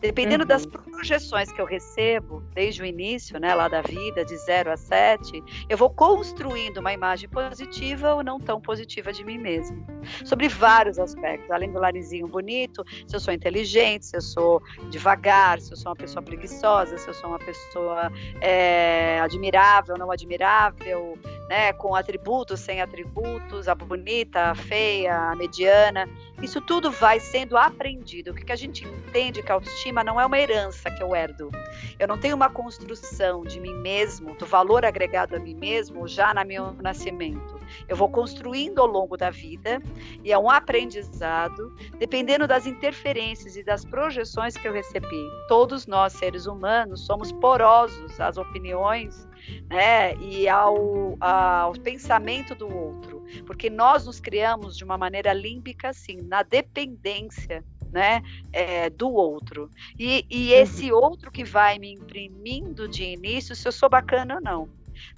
Dependendo 0.00 0.42
uhum. 0.42 0.48
das 0.48 0.66
projeções 0.66 1.50
que 1.52 1.60
eu 1.60 1.64
recebo 1.64 2.42
desde 2.54 2.82
o 2.82 2.84
início, 2.84 3.38
né, 3.38 3.54
lá 3.54 3.68
da 3.68 3.80
vida, 3.82 4.24
de 4.24 4.36
0 4.36 4.72
a 4.72 4.76
7, 4.76 5.42
eu 5.68 5.76
vou 5.76 5.90
construindo 5.90 6.78
uma 6.78 6.92
imagem 6.92 7.28
positiva 7.28 8.14
ou 8.14 8.22
não 8.22 8.38
tão 8.38 8.60
positiva 8.60 9.12
de 9.12 9.24
mim 9.24 9.38
mesmo. 9.38 9.86
Sobre 10.24 10.48
vários 10.48 10.98
aspectos, 10.98 11.50
além 11.50 11.72
do 11.72 11.80
narizinho 11.80 12.26
bonito, 12.26 12.84
se 13.06 13.14
eu 13.14 13.20
sou 13.20 13.32
inteligente, 13.32 14.06
se 14.06 14.16
eu 14.16 14.20
sou 14.20 14.62
devagar, 14.90 15.60
se 15.60 15.72
eu 15.72 15.76
sou 15.76 15.90
uma 15.90 15.96
pessoa 15.96 16.22
preguiçosa, 16.22 16.98
se 16.98 17.08
eu 17.08 17.14
sou 17.14 17.30
uma 17.30 17.38
pessoa 17.38 18.12
é, 18.40 19.20
admirável, 19.20 19.96
não 19.96 20.10
admirável, 20.10 21.18
né, 21.48 21.72
com 21.74 21.94
atributos, 21.94 22.60
sem 22.60 22.80
atributos, 22.80 23.68
a 23.68 23.74
bonita, 23.74 24.50
a 24.50 24.54
feia, 24.54 25.14
a 25.14 25.36
mediana. 25.36 26.08
Isso 26.42 26.60
tudo 26.60 26.90
vai 26.90 27.20
sendo 27.20 27.56
aprendido. 27.56 28.30
O 28.30 28.34
que 28.34 28.50
a 28.50 28.56
gente 28.56 28.84
entende 28.84 29.42
que 29.42 29.51
a 29.52 29.54
autoestima 29.54 30.02
não 30.02 30.20
é 30.20 30.26
uma 30.26 30.38
herança 30.38 30.90
que 30.90 31.02
eu 31.02 31.14
herdo. 31.14 31.50
Eu 31.98 32.08
não 32.08 32.18
tenho 32.18 32.34
uma 32.34 32.48
construção 32.48 33.44
de 33.44 33.60
mim 33.60 33.74
mesmo, 33.74 34.34
do 34.36 34.46
valor 34.46 34.84
agregado 34.84 35.36
a 35.36 35.38
mim 35.38 35.54
mesmo, 35.54 36.08
já 36.08 36.32
no 36.34 36.44
meu 36.44 36.72
nascimento. 36.74 37.60
Eu 37.86 37.96
vou 37.96 38.08
construindo 38.08 38.80
ao 38.80 38.86
longo 38.86 39.16
da 39.16 39.30
vida 39.30 39.80
e 40.24 40.32
é 40.32 40.38
um 40.38 40.50
aprendizado, 40.50 41.74
dependendo 41.98 42.46
das 42.46 42.66
interferências 42.66 43.56
e 43.56 43.62
das 43.62 43.84
projeções 43.84 44.56
que 44.56 44.66
eu 44.66 44.72
recebi. 44.72 45.30
Todos 45.48 45.86
nós, 45.86 46.14
seres 46.14 46.46
humanos, 46.46 47.04
somos 47.06 47.30
porosos 47.32 48.18
às 48.20 48.36
opiniões 48.36 49.28
né, 49.68 50.14
e 50.16 50.48
ao, 50.48 51.16
ao 51.20 51.72
pensamento 51.72 52.54
do 52.54 52.68
outro, 52.74 53.24
porque 53.46 53.68
nós 53.68 54.06
nos 54.06 54.20
criamos 54.20 54.76
de 54.76 54.84
uma 54.84 54.96
maneira 54.96 55.32
límbica, 55.32 55.90
assim, 55.90 56.18
na 56.22 56.42
dependência 56.42 57.64
né, 57.92 58.22
é, 58.52 58.90
do 58.90 59.12
outro. 59.12 59.70
E, 59.98 60.24
e 60.30 60.52
uhum. 60.52 60.60
esse 60.60 60.92
outro 60.92 61.30
que 61.30 61.44
vai 61.44 61.78
me 61.78 61.92
imprimindo 61.92 62.88
de 62.88 63.04
início, 63.04 63.54
se 63.54 63.68
eu 63.68 63.72
sou 63.72 63.88
bacana 63.88 64.36
ou 64.36 64.40
não. 64.40 64.68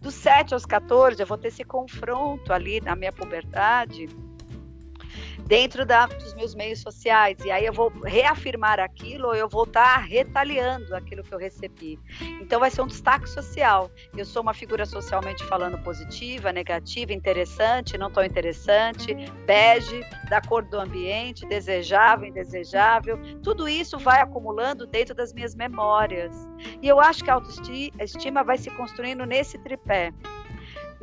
Dos 0.01 0.15
7 0.15 0.55
aos 0.55 0.67
14, 0.67 1.21
eu 1.21 1.27
vou 1.27 1.39
ter 1.39 1.49
esse 1.49 1.65
confronto 1.65 2.53
ali 2.53 2.81
na 2.81 2.97
minha 2.97 3.13
puberdade 3.13 4.09
dentro 5.47 5.85
da, 5.85 6.07
dos 6.07 6.35
meus 6.35 6.55
meios 6.55 6.81
sociais. 6.81 7.39
E 7.45 7.51
aí 7.51 7.65
eu 7.67 7.73
vou 7.73 7.91
reafirmar 8.05 8.81
aquilo 8.81 9.29
ou 9.29 9.35
eu 9.35 9.49
vou 9.49 9.65
estar 9.65 9.97
tá 9.97 9.99
retaliando 9.99 10.95
aquilo 10.95 11.23
que 11.23 11.33
eu 11.33 11.39
recebi. 11.39 11.99
Então 12.41 12.61
vai 12.61 12.71
ser 12.71 12.83
um 12.83 12.87
destaque 12.87 13.29
social. 13.29 13.91
Eu 14.17 14.25
sou 14.25 14.43
uma 14.43 14.55
figura 14.55 14.87
socialmente 14.87 15.45
falando 15.45 15.79
positiva, 15.79 16.53
negativa, 16.53 17.13
interessante, 17.13 17.99
não 17.99 18.11
tão 18.11 18.25
interessante, 18.25 19.15
bege, 19.47 20.05
da 20.29 20.41
cor 20.41 20.63
do 20.63 20.79
ambiente, 20.79 21.47
desejável, 21.47 22.29
indesejável. 22.29 23.19
Tudo 23.43 23.69
isso 23.69 23.99
vai 23.99 24.21
acumulando 24.21 24.87
dentro 24.87 25.15
das 25.15 25.33
minhas 25.33 25.55
memórias. 25.55 26.49
E 26.81 26.89
eu 26.89 27.01
acho 27.01 27.23
que 27.23 27.31
a 27.31 27.35
autoestima 27.35 28.43
vai 28.43 28.59
se 28.59 28.71
construindo 28.71 29.25
nesse 29.27 29.59
tripé 29.59 30.13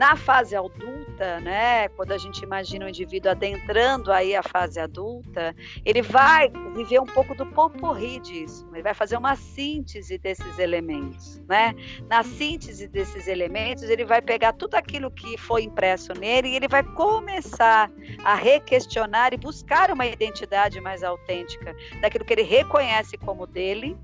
na 0.01 0.15
fase 0.15 0.55
adulta, 0.55 1.39
né, 1.41 1.87
quando 1.89 2.11
a 2.11 2.17
gente 2.17 2.41
imagina 2.41 2.87
o 2.87 2.89
indivíduo 2.89 3.29
adentrando 3.29 4.11
aí 4.11 4.35
a 4.35 4.41
fase 4.41 4.79
adulta, 4.79 5.55
ele 5.85 6.01
vai 6.01 6.51
viver 6.75 6.99
um 6.99 7.05
pouco 7.05 7.35
do 7.35 7.45
poporri 7.45 8.19
disso, 8.19 8.67
ele 8.73 8.81
vai 8.81 8.95
fazer 8.95 9.15
uma 9.15 9.35
síntese 9.35 10.17
desses 10.17 10.57
elementos, 10.57 11.39
né? 11.47 11.75
Na 12.09 12.23
síntese 12.23 12.87
desses 12.87 13.27
elementos, 13.27 13.83
ele 13.83 14.03
vai 14.03 14.23
pegar 14.23 14.53
tudo 14.53 14.73
aquilo 14.73 15.11
que 15.11 15.37
foi 15.37 15.65
impresso 15.65 16.13
nele 16.13 16.47
e 16.47 16.55
ele 16.55 16.67
vai 16.67 16.81
começar 16.81 17.91
a 18.23 18.33
requestionar 18.33 19.35
e 19.35 19.37
buscar 19.37 19.91
uma 19.91 20.07
identidade 20.07 20.81
mais 20.81 21.03
autêntica 21.03 21.75
daquilo 22.01 22.25
que 22.25 22.33
ele 22.33 22.41
reconhece 22.41 23.19
como 23.19 23.45
dele 23.45 23.95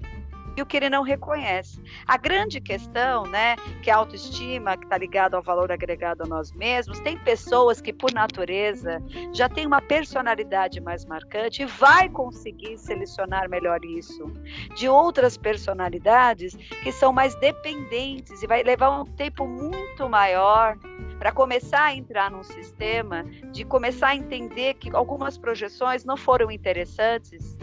e 0.57 0.61
o 0.61 0.65
que 0.65 0.75
ele 0.75 0.89
não 0.89 1.03
reconhece. 1.03 1.79
A 2.07 2.17
grande 2.17 2.59
questão, 2.59 3.23
né, 3.27 3.55
que 3.83 3.91
a 3.91 3.95
autoestima, 3.95 4.75
que 4.75 4.85
está 4.85 4.97
ligado 4.97 5.35
ao 5.35 5.43
valor 5.43 5.71
agregado 5.71 6.23
a 6.23 6.27
nós 6.27 6.51
mesmos, 6.51 6.99
tem 6.99 7.15
pessoas 7.15 7.79
que, 7.79 7.93
por 7.93 8.11
natureza, 8.11 9.01
já 9.31 9.47
têm 9.47 9.67
uma 9.67 9.79
personalidade 9.79 10.81
mais 10.81 11.05
marcante 11.05 11.61
e 11.61 11.65
vai 11.65 12.09
conseguir 12.09 12.77
selecionar 12.79 13.47
melhor 13.47 13.85
isso. 13.85 14.25
De 14.75 14.89
outras 14.89 15.37
personalidades 15.37 16.55
que 16.55 16.91
são 16.91 17.13
mais 17.13 17.35
dependentes 17.35 18.41
e 18.41 18.47
vai 18.47 18.63
levar 18.63 19.01
um 19.01 19.05
tempo 19.05 19.47
muito 19.47 20.09
maior 20.09 20.75
para 21.19 21.31
começar 21.31 21.85
a 21.85 21.95
entrar 21.95 22.31
num 22.31 22.43
sistema 22.43 23.23
de 23.51 23.63
começar 23.63 24.09
a 24.09 24.15
entender 24.15 24.75
que 24.75 24.95
algumas 24.95 25.37
projeções 25.37 26.05
não 26.05 26.15
foram 26.15 26.51
interessantes 26.51 27.57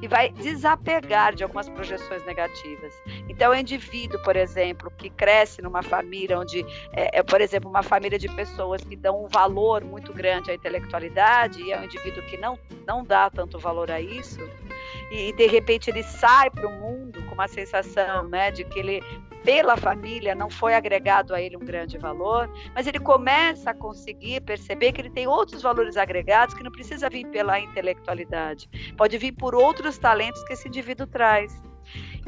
e 0.00 0.08
vai 0.08 0.30
desapegar 0.30 1.34
de 1.34 1.42
algumas 1.42 1.68
projeções 1.68 2.24
negativas. 2.24 2.92
Então, 3.28 3.52
o 3.52 3.54
indivíduo, 3.54 4.20
por 4.22 4.36
exemplo, 4.36 4.90
que 4.96 5.10
cresce 5.10 5.62
numa 5.62 5.82
família 5.82 6.38
onde, 6.38 6.64
é, 6.92 7.18
é, 7.18 7.22
por 7.22 7.40
exemplo, 7.40 7.68
uma 7.68 7.82
família 7.82 8.18
de 8.18 8.28
pessoas 8.28 8.82
que 8.82 8.96
dão 8.96 9.24
um 9.24 9.28
valor 9.28 9.84
muito 9.84 10.12
grande 10.12 10.50
à 10.50 10.54
intelectualidade 10.54 11.62
e 11.62 11.72
é 11.72 11.78
um 11.78 11.84
indivíduo 11.84 12.22
que 12.24 12.36
não, 12.36 12.58
não 12.86 13.04
dá 13.04 13.30
tanto 13.30 13.58
valor 13.58 13.90
a 13.90 14.00
isso, 14.00 14.40
e, 15.10 15.28
e 15.28 15.32
de 15.32 15.46
repente 15.46 15.90
ele 15.90 16.02
sai 16.02 16.50
para 16.50 16.66
o 16.66 16.72
mundo 16.72 17.22
com 17.26 17.34
uma 17.34 17.48
sensação 17.48 18.28
né, 18.28 18.50
de 18.50 18.64
que 18.64 18.78
ele 18.78 19.02
pela 19.44 19.76
família 19.76 20.34
não 20.34 20.50
foi 20.50 20.74
agregado 20.74 21.34
a 21.34 21.40
ele 21.40 21.56
um 21.56 21.60
grande 21.60 21.98
valor, 21.98 22.50
mas 22.74 22.86
ele 22.86 22.98
começa 22.98 23.70
a 23.70 23.74
conseguir 23.74 24.40
perceber 24.42 24.92
que 24.92 25.00
ele 25.00 25.10
tem 25.10 25.26
outros 25.26 25.62
valores 25.62 25.96
agregados 25.96 26.54
que 26.54 26.62
não 26.62 26.70
precisa 26.70 27.08
vir 27.08 27.26
pela 27.28 27.58
intelectualidade, 27.58 28.68
pode 28.96 29.16
vir 29.18 29.32
por 29.32 29.54
outros 29.54 29.98
talentos 29.98 30.42
que 30.44 30.52
esse 30.52 30.68
indivíduo 30.68 31.06
traz. 31.06 31.62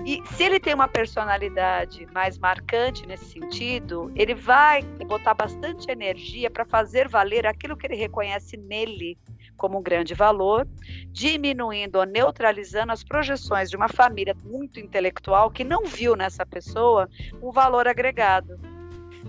E 0.06 0.22
se 0.34 0.44
ele 0.44 0.58
tem 0.58 0.72
uma 0.72 0.88
personalidade 0.88 2.06
mais 2.14 2.38
marcante 2.38 3.06
nesse 3.06 3.26
sentido, 3.26 4.10
ele 4.16 4.34
vai 4.34 4.82
botar 5.06 5.34
bastante 5.34 5.90
energia 5.90 6.50
para 6.50 6.64
fazer 6.64 7.06
valer 7.08 7.46
aquilo 7.46 7.76
que 7.76 7.86
ele 7.86 7.96
reconhece 7.96 8.56
nele 8.56 9.18
como 9.60 9.78
um 9.78 9.82
grande 9.82 10.14
valor, 10.14 10.66
diminuindo 11.12 11.98
ou 11.98 12.06
neutralizando 12.06 12.92
as 12.92 13.04
projeções 13.04 13.68
de 13.68 13.76
uma 13.76 13.88
família 13.88 14.34
muito 14.42 14.80
intelectual 14.80 15.50
que 15.50 15.62
não 15.62 15.84
viu 15.84 16.16
nessa 16.16 16.46
pessoa 16.46 17.06
um 17.42 17.52
valor 17.52 17.86
agregado. 17.86 18.58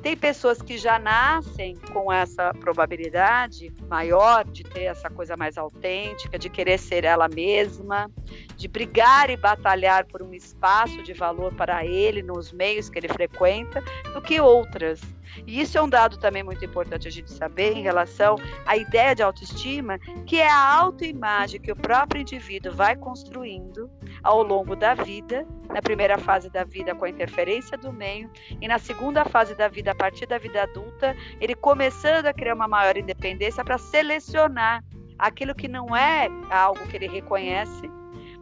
Tem 0.01 0.17
pessoas 0.17 0.59
que 0.61 0.79
já 0.79 0.97
nascem 0.97 1.75
com 1.93 2.11
essa 2.11 2.51
probabilidade 2.55 3.71
maior 3.87 4.43
de 4.43 4.63
ter 4.63 4.85
essa 4.85 5.11
coisa 5.11 5.37
mais 5.37 5.59
autêntica, 5.59 6.39
de 6.39 6.49
querer 6.49 6.79
ser 6.79 7.03
ela 7.03 7.27
mesma, 7.27 8.09
de 8.55 8.67
brigar 8.67 9.29
e 9.29 9.37
batalhar 9.37 10.05
por 10.05 10.23
um 10.23 10.33
espaço 10.33 11.03
de 11.03 11.13
valor 11.13 11.53
para 11.53 11.85
ele 11.85 12.23
nos 12.23 12.51
meios 12.51 12.89
que 12.89 12.97
ele 12.97 13.07
frequenta, 13.07 13.83
do 14.11 14.21
que 14.21 14.41
outras. 14.41 14.99
E 15.45 15.61
isso 15.61 15.77
é 15.77 15.81
um 15.81 15.89
dado 15.89 16.17
também 16.17 16.43
muito 16.43 16.65
importante 16.65 17.07
a 17.07 17.11
gente 17.11 17.31
saber 17.31 17.73
em 17.73 17.81
relação 17.81 18.35
à 18.65 18.75
ideia 18.75 19.15
de 19.15 19.21
autoestima, 19.21 19.99
que 20.25 20.37
é 20.37 20.49
a 20.49 20.75
autoimagem 20.77 21.61
que 21.61 21.71
o 21.71 21.75
próprio 21.75 22.21
indivíduo 22.21 22.73
vai 22.73 22.95
construindo 22.95 23.89
ao 24.23 24.43
longo 24.43 24.75
da 24.75 24.93
vida, 24.93 25.45
na 25.69 25.81
primeira 25.81 26.17
fase 26.17 26.49
da 26.49 26.63
vida 26.63 26.93
com 26.93 27.05
a 27.05 27.09
interferência 27.09 27.77
do 27.77 27.91
meio, 27.91 28.29
e 28.59 28.67
na 28.67 28.77
segunda 28.77 29.25
fase 29.25 29.55
da 29.55 29.67
vida, 29.67 29.91
a 29.91 29.95
partir 29.95 30.25
da 30.25 30.37
vida 30.37 30.63
adulta, 30.63 31.15
ele 31.39 31.55
começando 31.55 32.25
a 32.25 32.33
criar 32.33 32.55
uma 32.55 32.67
maior 32.67 32.97
independência 32.97 33.63
para 33.63 33.77
selecionar 33.77 34.83
aquilo 35.17 35.55
que 35.55 35.67
não 35.67 35.95
é 35.95 36.27
algo 36.49 36.87
que 36.87 36.97
ele 36.97 37.07
reconhece 37.07 37.89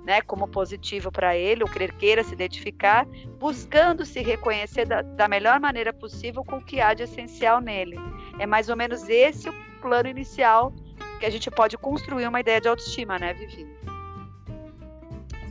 né, 0.04 0.22
como 0.22 0.48
positivo 0.48 1.12
para 1.12 1.36
ele, 1.36 1.64
ou 1.64 1.70
que 1.70 1.78
ele 1.78 1.94
queira 1.94 2.24
se 2.24 2.34
identificar, 2.34 3.06
buscando 3.38 4.06
se 4.06 4.22
reconhecer 4.22 4.86
da, 4.86 5.02
da 5.02 5.28
melhor 5.28 5.60
maneira 5.60 5.94
possível 5.94 6.44
com 6.44 6.58
o 6.58 6.64
que 6.64 6.82
há 6.82 6.94
de 6.94 7.04
essencial 7.04 7.60
nele. 7.62 7.98
É 8.40 8.46
mais 8.46 8.70
ou 8.70 8.76
menos 8.76 9.08
esse 9.08 9.50
o 9.50 9.54
plano 9.82 10.10
inicial 10.10 10.74
que 11.20 11.26
a 11.26 11.30
gente 11.30 11.52
pode 11.52 11.78
construir 11.78 12.26
uma 12.28 12.40
ideia 12.40 12.62
de 12.62 12.68
autoestima, 12.68 13.20
né, 13.20 13.34
Vivi? 13.34 13.68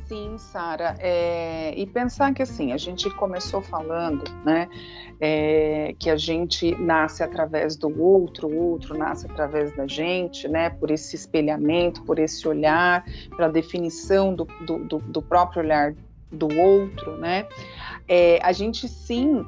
Sim, 0.09 0.39
Sara. 0.39 0.97
É, 1.01 1.75
e 1.77 1.87
pensar 1.87 2.33
que 2.33 2.41
assim, 2.43 2.73
a 2.73 2.79
gente 2.79 3.11
começou 3.11 3.61
falando, 3.61 4.25
né, 4.43 4.67
é, 5.21 5.95
que 5.99 6.09
a 6.09 6.17
gente 6.17 6.75
nasce 6.77 7.23
através 7.23 7.77
do 7.77 8.03
outro, 8.03 8.49
o 8.49 8.71
outro 8.71 8.97
nasce 8.97 9.27
através 9.27 9.77
da 9.77 9.87
gente, 9.87 10.49
né, 10.49 10.71
por 10.71 10.91
esse 10.91 11.15
espelhamento, 11.15 12.03
por 12.05 12.19
esse 12.19 12.49
olhar, 12.49 13.05
pela 13.37 13.51
definição 13.51 14.35
do, 14.35 14.47
do, 14.67 14.99
do, 14.99 15.21
próprio 15.21 15.63
olhar 15.63 15.95
do 16.33 16.49
outro, 16.59 17.19
né? 17.19 17.47
É, 18.09 18.41
a 18.43 18.53
gente 18.53 18.89
sim 18.89 19.45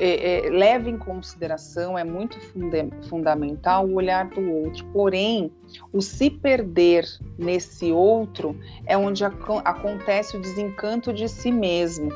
é, 0.00 0.46
é, 0.46 0.50
leva 0.50 0.88
em 0.88 0.96
consideração, 0.96 1.98
é 1.98 2.02
muito 2.02 2.38
fundamental 3.02 3.86
o 3.86 3.94
olhar 3.94 4.30
do 4.30 4.50
outro, 4.50 4.82
porém, 4.86 5.52
o 5.92 6.00
se 6.00 6.30
perder 6.30 7.04
nesse 7.38 7.92
outro 7.92 8.58
é 8.86 8.96
onde 8.96 9.24
ac 9.24 9.36
acontece 9.62 10.38
o 10.38 10.40
desencanto 10.40 11.12
de 11.12 11.28
si 11.28 11.52
mesmo. 11.52 12.10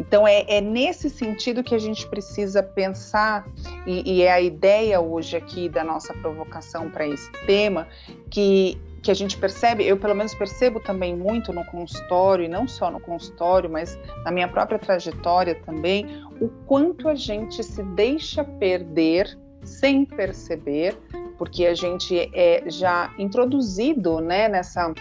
Então, 0.00 0.26
é, 0.26 0.44
é, 0.48 0.60
nesse 0.60 1.08
sentido 1.08 1.62
que 1.62 1.76
a 1.76 1.78
gente 1.78 2.08
precisa 2.08 2.60
pensar, 2.60 3.46
e, 3.86 4.16
e 4.16 4.22
é 4.22 4.32
a 4.32 4.40
ideia 4.40 5.00
hoje 5.00 5.36
aqui 5.36 5.68
da 5.68 5.84
nossa 5.84 6.12
provocação 6.14 6.90
para 6.90 7.06
esse 7.06 7.30
tema, 7.46 7.86
que 8.28 8.76
que 9.08 9.12
a 9.12 9.14
gente 9.14 9.38
percebe, 9.38 9.86
eu 9.86 9.96
pelo 9.96 10.14
menos 10.14 10.34
percebo 10.34 10.80
também 10.80 11.16
muito 11.16 11.50
no 11.50 11.64
consultório, 11.64 12.44
e 12.44 12.48
não 12.48 12.68
só 12.68 12.90
no 12.90 13.00
consultório, 13.00 13.70
mas 13.70 13.98
na 14.22 14.30
minha 14.30 14.46
própria 14.46 14.78
trajetória 14.78 15.54
também, 15.64 16.22
o 16.42 16.48
quanto 16.66 17.08
a 17.08 17.14
gente 17.14 17.64
se 17.64 17.82
deixa 17.82 18.44
perder 18.44 19.34
sem 19.64 20.04
perceber, 20.04 20.94
porque 21.38 21.64
a 21.64 21.74
gente 21.74 22.30
é 22.34 22.62
já 22.66 23.10
introduzido 23.18 24.20
né, 24.20 24.46
nessa, 24.46 24.92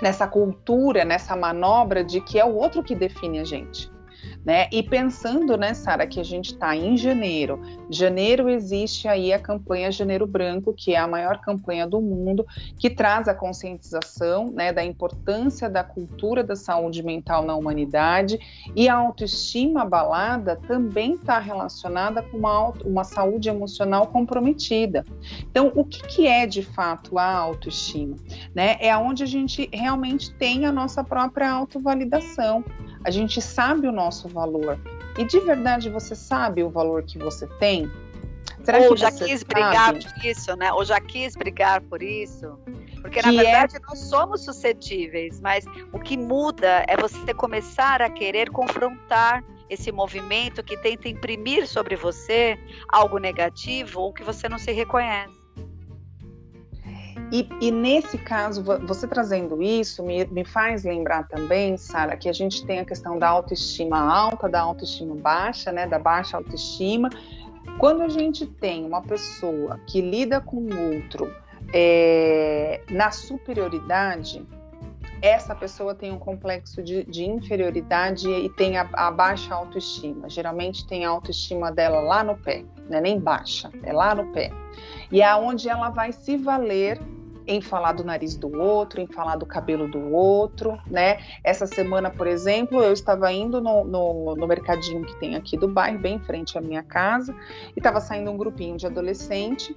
nessa 0.00 0.28
cultura, 0.28 1.04
nessa 1.04 1.34
manobra 1.34 2.04
de 2.04 2.20
que 2.20 2.38
é 2.38 2.44
o 2.44 2.54
outro 2.54 2.80
que 2.80 2.94
define 2.94 3.40
a 3.40 3.44
gente. 3.44 3.91
Né? 4.44 4.66
E 4.72 4.82
pensando, 4.82 5.56
né, 5.56 5.74
Sara, 5.74 6.06
que 6.06 6.18
a 6.18 6.24
gente 6.24 6.52
está 6.52 6.74
em 6.74 6.96
janeiro. 6.96 7.60
Janeiro 7.88 8.48
existe 8.48 9.06
aí 9.06 9.32
a 9.32 9.38
campanha 9.38 9.90
Janeiro 9.90 10.26
Branco, 10.26 10.72
que 10.72 10.94
é 10.94 10.98
a 10.98 11.06
maior 11.06 11.40
campanha 11.40 11.86
do 11.86 12.00
mundo, 12.00 12.44
que 12.78 12.90
traz 12.90 13.28
a 13.28 13.34
conscientização, 13.34 14.50
né, 14.50 14.72
da 14.72 14.84
importância 14.84 15.68
da 15.68 15.84
cultura 15.84 16.42
da 16.42 16.56
saúde 16.56 17.02
mental 17.02 17.44
na 17.44 17.54
humanidade 17.54 18.38
e 18.74 18.88
a 18.88 18.94
autoestima 18.94 19.82
abalada 19.82 20.56
também 20.66 21.14
está 21.14 21.38
relacionada 21.38 22.22
com 22.22 22.38
uma, 22.38 22.70
uma 22.84 23.04
saúde 23.04 23.48
emocional 23.48 24.06
comprometida. 24.06 25.04
Então, 25.50 25.70
o 25.74 25.84
que, 25.84 26.02
que 26.06 26.26
é 26.26 26.46
de 26.46 26.62
fato 26.62 27.18
a 27.18 27.26
autoestima? 27.26 28.16
Né? 28.54 28.76
É 28.80 28.96
onde 28.96 29.22
a 29.22 29.26
gente 29.26 29.68
realmente 29.72 30.32
tem 30.34 30.66
a 30.66 30.72
nossa 30.72 31.04
própria 31.04 31.50
autovalidação 31.50 32.64
a 33.04 33.10
gente 33.10 33.40
sabe 33.40 33.88
o 33.88 33.92
nosso 33.92 34.28
valor. 34.32 34.78
E 35.18 35.24
de 35.24 35.40
verdade 35.40 35.90
você 35.90 36.14
sabe 36.14 36.62
o 36.62 36.70
valor 36.70 37.02
que 37.02 37.18
você 37.18 37.46
tem? 37.58 37.90
Será 38.64 38.78
Ou 38.78 38.96
já 38.96 39.10
quis 39.10 39.40
sabe? 39.40 39.44
brigar 39.46 39.92
por 39.92 40.24
isso, 40.24 40.56
né? 40.56 40.72
Ou 40.72 40.84
já 40.84 41.00
quis 41.00 41.34
brigar 41.34 41.80
por 41.82 42.02
isso? 42.02 42.58
Porque 43.00 43.20
que 43.20 43.26
na 43.26 43.32
é 43.32 43.44
verdade 43.44 43.76
é... 43.76 43.80
nós 43.80 43.98
somos 43.98 44.44
suscetíveis, 44.44 45.40
mas 45.40 45.64
o 45.92 45.98
que 45.98 46.16
muda 46.16 46.84
é 46.86 46.96
você 46.96 47.34
começar 47.34 48.00
a 48.00 48.08
querer 48.08 48.50
confrontar 48.50 49.44
esse 49.68 49.90
movimento 49.90 50.62
que 50.62 50.76
tenta 50.76 51.08
imprimir 51.08 51.66
sobre 51.66 51.96
você 51.96 52.58
algo 52.88 53.18
negativo 53.18 54.00
ou 54.00 54.12
que 54.12 54.22
você 54.22 54.48
não 54.48 54.58
se 54.58 54.70
reconhece. 54.70 55.41
E, 57.32 57.48
e, 57.62 57.70
nesse 57.70 58.18
caso, 58.18 58.62
você 58.86 59.08
trazendo 59.08 59.62
isso 59.62 60.02
me, 60.02 60.22
me 60.26 60.44
faz 60.44 60.84
lembrar 60.84 61.26
também, 61.26 61.78
Sara, 61.78 62.14
que 62.14 62.28
a 62.28 62.32
gente 62.32 62.62
tem 62.66 62.80
a 62.80 62.84
questão 62.84 63.18
da 63.18 63.26
autoestima 63.26 63.98
alta, 63.98 64.50
da 64.50 64.60
autoestima 64.60 65.14
baixa, 65.14 65.72
né, 65.72 65.86
da 65.86 65.98
baixa 65.98 66.36
autoestima. 66.36 67.08
Quando 67.78 68.02
a 68.02 68.08
gente 68.08 68.44
tem 68.44 68.84
uma 68.84 69.00
pessoa 69.00 69.80
que 69.86 70.02
lida 70.02 70.42
com 70.42 70.58
o 70.58 70.94
outro 70.94 71.34
é, 71.72 72.82
na 72.90 73.10
superioridade, 73.10 74.46
essa 75.22 75.54
pessoa 75.54 75.94
tem 75.94 76.12
um 76.12 76.18
complexo 76.18 76.82
de, 76.82 77.04
de 77.04 77.24
inferioridade 77.24 78.28
e 78.28 78.50
tem 78.50 78.76
a, 78.76 78.86
a, 78.92 79.10
baixa 79.10 79.54
autoestima. 79.54 80.28
Geralmente 80.28 80.86
tem 80.86 81.06
a 81.06 81.08
autoestima 81.08 81.72
dela 81.72 82.00
lá 82.00 82.22
no 82.22 82.36
pé, 82.36 82.62
não 82.90 82.98
é 82.98 83.00
nem 83.00 83.18
baixa, 83.18 83.70
é 83.84 83.92
lá 83.92 84.14
no 84.14 84.26
pé. 84.32 84.50
E 85.10 85.22
é 85.22 85.34
onde 85.34 85.66
ela 85.68 85.88
vai 85.88 86.12
se 86.12 86.36
valer 86.36 87.00
em 87.52 87.60
falar 87.60 87.92
do 87.92 88.04
nariz 88.04 88.36
do 88.36 88.58
outro, 88.58 89.00
em 89.00 89.06
falar 89.06 89.36
do 89.36 89.46
cabelo 89.46 89.86
do 89.88 90.12
outro, 90.12 90.78
né? 90.86 91.18
Essa 91.44 91.66
semana, 91.66 92.10
por 92.10 92.26
exemplo, 92.26 92.82
eu 92.82 92.92
estava 92.92 93.30
indo 93.32 93.60
no, 93.60 93.84
no, 93.84 94.34
no 94.34 94.46
mercadinho 94.46 95.04
que 95.04 95.14
tem 95.20 95.36
aqui 95.36 95.56
do 95.56 95.68
bairro, 95.68 95.98
bem 95.98 96.16
em 96.16 96.20
frente 96.20 96.56
à 96.56 96.60
minha 96.60 96.82
casa, 96.82 97.34
e 97.76 97.78
estava 97.78 98.00
saindo 98.00 98.30
um 98.30 98.36
grupinho 98.36 98.76
de 98.76 98.86
adolescente 98.86 99.76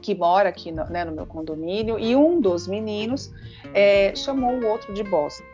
que 0.00 0.14
mora 0.14 0.48
aqui 0.48 0.70
no, 0.70 0.84
né, 0.84 1.04
no 1.04 1.12
meu 1.12 1.26
condomínio, 1.26 1.98
e 1.98 2.14
um 2.14 2.40
dos 2.40 2.68
meninos 2.68 3.32
é, 3.72 4.14
chamou 4.14 4.52
o 4.52 4.66
outro 4.66 4.92
de 4.92 5.02
bosta. 5.02 5.44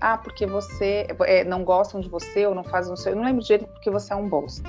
Ah, 0.00 0.16
porque 0.16 0.46
você 0.46 1.06
é, 1.26 1.44
não 1.44 1.62
gostam 1.62 2.00
de 2.00 2.08
você 2.08 2.46
ou 2.46 2.54
não 2.54 2.64
fazem 2.64 2.92
o 2.92 2.96
seu. 2.96 3.12
Eu 3.12 3.16
não 3.16 3.24
lembro 3.24 3.42
direito 3.42 3.66
porque 3.68 3.90
você 3.90 4.12
é 4.12 4.16
um 4.16 4.28
bosta. 4.28 4.68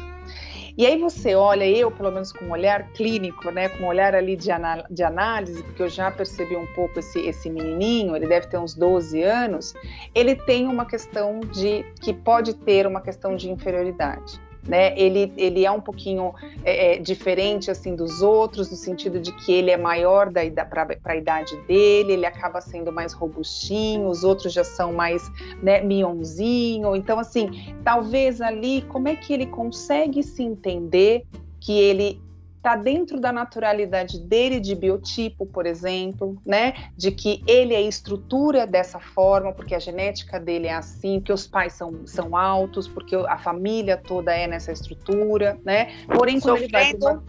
E 0.77 0.85
aí 0.85 0.97
você 0.97 1.35
olha, 1.35 1.65
eu 1.65 1.91
pelo 1.91 2.11
menos 2.11 2.31
com 2.31 2.45
um 2.45 2.51
olhar 2.51 2.91
clínico, 2.93 3.51
né, 3.51 3.69
com 3.69 3.83
um 3.83 3.87
olhar 3.87 4.15
ali 4.15 4.35
de, 4.35 4.49
de 4.89 5.03
análise, 5.03 5.63
porque 5.63 5.83
eu 5.83 5.89
já 5.89 6.09
percebi 6.09 6.55
um 6.55 6.67
pouco 6.67 6.99
esse, 6.99 7.19
esse 7.19 7.49
menininho, 7.49 8.15
ele 8.15 8.27
deve 8.27 8.47
ter 8.47 8.57
uns 8.57 8.73
12 8.75 9.21
anos, 9.21 9.73
ele 10.15 10.35
tem 10.35 10.67
uma 10.67 10.85
questão 10.85 11.39
de, 11.39 11.83
que 12.01 12.13
pode 12.13 12.53
ter 12.53 12.87
uma 12.87 13.01
questão 13.01 13.35
de 13.35 13.49
inferioridade 13.49 14.39
né? 14.67 14.97
Ele, 14.97 15.33
ele 15.37 15.65
é 15.65 15.71
um 15.71 15.81
pouquinho 15.81 16.33
é, 16.63 16.95
é, 16.95 16.97
diferente 16.99 17.71
assim 17.71 17.95
dos 17.95 18.21
outros, 18.21 18.69
no 18.69 18.77
sentido 18.77 19.19
de 19.19 19.31
que 19.31 19.51
ele 19.51 19.71
é 19.71 19.77
maior 19.77 20.31
para 20.31 20.87
a 21.05 21.15
idade 21.15 21.55
dele, 21.67 22.13
ele 22.13 22.25
acaba 22.25 22.61
sendo 22.61 22.91
mais 22.91 23.13
robustinho, 23.13 24.07
os 24.07 24.23
outros 24.23 24.53
já 24.53 24.63
são 24.63 24.93
mais 24.93 25.31
né, 25.61 25.81
mionzinho. 25.81 26.95
Então, 26.95 27.19
assim, 27.19 27.75
talvez 27.83 28.41
ali, 28.41 28.83
como 28.83 29.07
é 29.07 29.15
que 29.15 29.33
ele 29.33 29.45
consegue 29.45 30.21
se 30.23 30.43
entender 30.43 31.25
que 31.59 31.79
ele 31.79 32.19
está 32.61 32.75
dentro 32.75 33.19
da 33.19 33.31
naturalidade 33.31 34.19
dele 34.19 34.59
de 34.59 34.75
biotipo, 34.75 35.47
por 35.47 35.65
exemplo, 35.65 36.39
né? 36.45 36.75
De 36.95 37.11
que 37.11 37.43
ele 37.47 37.73
é 37.73 37.81
estrutura 37.81 38.67
dessa 38.67 38.99
forma, 38.99 39.51
porque 39.51 39.73
a 39.73 39.79
genética 39.79 40.39
dele 40.39 40.67
é 40.67 40.75
assim, 40.75 41.19
porque 41.19 41.33
os 41.33 41.47
pais 41.47 41.73
são, 41.73 42.05
são 42.05 42.37
altos, 42.37 42.87
porque 42.87 43.15
a 43.15 43.37
família 43.39 43.97
toda 43.97 44.31
é 44.31 44.45
nessa 44.45 44.71
estrutura, 44.71 45.59
né? 45.65 46.05
Porém, 46.05 46.39
quando 46.39 46.59
Sofrendo... 46.59 46.77
ele 46.77 46.97
vai 46.97 47.19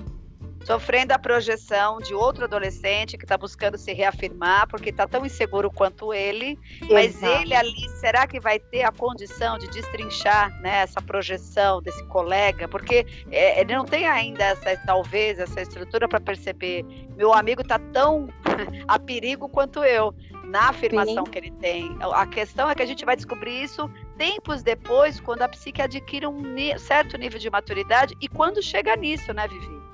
sofrendo 0.65 1.13
a 1.13 1.19
projeção 1.19 1.99
de 1.99 2.15
outro 2.15 2.45
adolescente 2.45 3.17
que 3.17 3.25
está 3.25 3.37
buscando 3.37 3.77
se 3.77 3.93
reafirmar 3.93 4.69
porque 4.69 4.91
está 4.91 5.07
tão 5.07 5.25
inseguro 5.27 5.71
quanto 5.71 6.13
ele, 6.13 6.59
Exato. 6.77 6.93
mas 6.93 7.23
ele 7.23 7.55
ali 7.55 7.89
será 8.01 8.27
que 8.27 8.41
vai 8.41 8.59
ter 8.59 8.83
a 8.83 8.93
condição 8.93 9.59
de 9.59 9.69
destrinchar 9.69 10.51
né, 10.61 10.83
essa 10.83 11.01
projeção 11.01 11.83
desse 11.83 12.05
colega? 12.07 12.69
Porque 12.69 13.07
é, 13.31 13.61
ele 13.61 13.75
não 13.75 13.85
tem 13.85 14.07
ainda 14.07 14.45
essa 14.45 14.77
talvez 14.87 15.39
essa 15.39 15.61
estrutura 15.61 16.09
para 16.09 16.21
perceber 16.21 16.85
meu 17.17 17.33
amigo 17.33 17.63
está 17.63 17.79
tão 17.93 18.29
a 18.89 18.99
perigo 18.99 19.49
quanto 19.49 19.85
eu 19.85 20.15
na 20.45 20.69
afirmação 20.69 21.25
Sim. 21.25 21.31
que 21.31 21.39
ele 21.39 21.51
tem. 21.53 21.97
A 22.01 22.27
questão 22.27 22.69
é 22.69 22.75
que 22.75 22.83
a 22.83 22.87
gente 22.87 23.05
vai 23.05 23.17
descobrir 23.17 23.63
isso 23.63 23.91
tempos 24.19 24.63
depois, 24.63 25.19
quando 25.19 25.43
a 25.43 25.49
psique 25.49 25.81
adquire 25.81 26.27
um 26.27 26.43
certo 26.79 27.17
nível 27.17 27.39
de 27.39 27.49
maturidade 27.49 28.15
e 28.21 28.29
quando 28.29 28.63
chega 28.63 28.95
nisso, 28.95 29.33
né, 29.33 29.49
Vivi? 29.49 29.92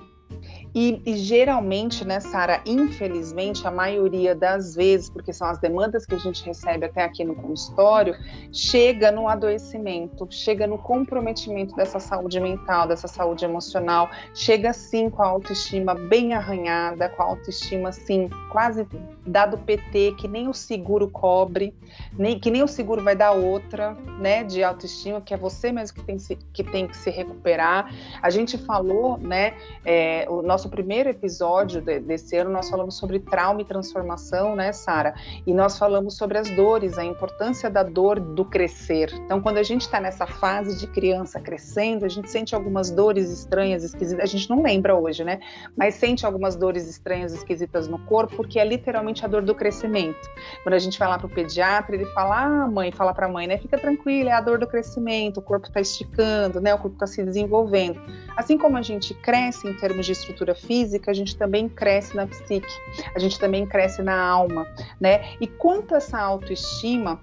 E, 0.75 1.03
e, 1.05 1.17
geralmente, 1.17 2.05
né, 2.05 2.21
Sara, 2.21 2.61
infelizmente, 2.67 3.67
a 3.67 3.71
maioria 3.71 4.35
das 4.35 4.75
vezes, 4.75 5.09
porque 5.09 5.33
são 5.33 5.49
as 5.49 5.59
demandas 5.59 6.05
que 6.05 6.15
a 6.15 6.19
gente 6.19 6.45
recebe 6.45 6.87
até 6.87 7.03
aqui 7.03 7.25
no 7.25 7.35
consultório, 7.35 8.15
chega 8.53 9.11
no 9.11 9.29
adoecimento, 9.29 10.27
chega 10.31 10.67
no 10.67 10.79
comprometimento 10.79 11.75
dessa 11.75 11.99
saúde 11.99 12.41
mental, 12.41 12.87
dessa 12.87 13.09
saúde 13.09 13.45
emocional, 13.45 14.11
chega 14.35 14.73
sim 14.73 15.09
com 15.11 15.23
a 15.23 15.27
autoestima 15.27 15.95
bem 15.95 16.35
arranhada, 16.35 17.09
com 17.09 17.23
a 17.23 17.27
autoestima 17.27 17.89
assim, 17.89 18.29
quase 18.51 18.87
dado 19.27 19.59
PT, 19.59 20.15
que 20.19 20.29
nem 20.29 20.49
o 20.49 20.55
seguro 20.55 21.09
cobre, 21.09 21.75
nem, 22.17 22.39
que 22.39 22.51
nem 22.51 22.63
o 22.63 22.69
seguro 22.69 23.03
vai 23.03 23.17
dar 23.17 23.33
outra, 23.33 23.95
né, 24.19 24.45
de 24.45 24.63
autoestima, 24.63 25.21
que 25.21 25.33
é 25.33 25.37
você 25.37 25.73
mesmo 25.73 25.99
que 25.99 26.05
tem, 26.05 26.17
que, 26.53 26.65
tem 26.65 26.87
que 26.87 26.97
se 26.97 27.11
recuperar. 27.11 27.93
A 28.21 28.31
gente 28.31 28.59
falou, 28.59 29.19
né, 29.19 29.55
é, 29.85 30.27
o 30.29 30.43
nosso 30.43 30.58
nosso 30.59 30.68
primeiro 30.68 31.09
episódio 31.09 31.81
de, 31.81 32.01
desse 32.01 32.37
ano, 32.37 32.51
nós 32.51 32.68
falamos 32.68 32.97
sobre 32.97 33.21
trauma 33.21 33.62
e 33.62 33.64
transformação, 33.64 34.57
né, 34.57 34.73
Sara? 34.73 35.14
E 35.47 35.55
nós 35.55 35.79
falamos 35.79 36.16
sobre 36.16 36.37
as 36.37 36.51
dores, 36.51 36.99
a 36.99 37.05
importância 37.05 37.71
da 37.71 37.85
dor 37.85 38.18
do 38.18 38.44
crescer. 38.44 39.09
Então, 39.25 39.40
quando 39.40 39.59
a 39.59 39.62
gente 39.62 39.83
está 39.83 40.01
nessa 40.01 40.27
fase 40.27 40.77
de 40.77 40.88
criança 40.88 41.38
crescendo, 41.38 42.05
a 42.05 42.09
gente 42.09 42.29
sente 42.29 42.57
algumas 42.57 42.90
dores 42.90 43.31
estranhas, 43.31 43.85
esquisitas. 43.85 44.21
A 44.21 44.27
gente 44.27 44.51
não 44.51 44.61
lembra 44.61 44.97
hoje, 44.97 45.23
né? 45.23 45.38
Mas 45.77 45.94
sente 45.94 46.27
algumas 46.27 46.57
dores 46.57 46.88
estranhas, 46.88 47.33
esquisitas 47.33 47.87
no 47.87 48.01
corpo, 48.01 48.35
porque 48.35 48.59
é 48.59 48.64
literalmente 48.64 49.25
a 49.25 49.29
dor 49.29 49.42
do 49.42 49.55
crescimento. 49.55 50.29
Quando 50.64 50.75
a 50.75 50.81
gente 50.81 50.99
vai 50.99 51.07
lá 51.07 51.18
para 51.18 51.29
o 51.29 51.31
pediatra, 51.31 51.94
ele 51.94 52.07
fala, 52.07 52.42
ah, 52.42 52.66
mãe, 52.66 52.90
fala 52.90 53.14
para 53.14 53.27
a 53.27 53.29
mãe, 53.29 53.47
né? 53.47 53.59
Fica 53.59 53.79
tranquila, 53.79 54.31
é 54.31 54.33
a 54.33 54.40
dor 54.40 54.59
do 54.59 54.66
crescimento, 54.66 55.38
o 55.38 55.42
corpo 55.42 55.68
está 55.68 55.81
esticando, 55.81 56.61
né? 56.61 56.75
O 56.75 56.79
corpo 56.79 56.97
está 56.97 57.07
se 57.07 57.23
desenvolvendo. 57.23 58.01
Assim 58.37 58.59
como 58.59 58.77
a 58.77 58.83
gente 58.83 59.14
cresce 59.14 59.68
em 59.68 59.75
termos 59.75 60.05
de 60.05 60.12
estrutura 60.12 60.48
estrutura 60.49 60.55
física, 60.55 61.11
a 61.11 61.15
gente 61.15 61.37
também 61.37 61.69
cresce 61.69 62.17
na 62.17 62.27
psique, 62.27 62.67
a 63.15 63.19
gente 63.19 63.39
também 63.39 63.67
cresce 63.67 64.03
na 64.03 64.21
alma, 64.21 64.67
né? 65.01 65.33
E 65.41 65.47
quanto 65.47 65.95
essa 65.95 66.19
autoestima 66.19 67.21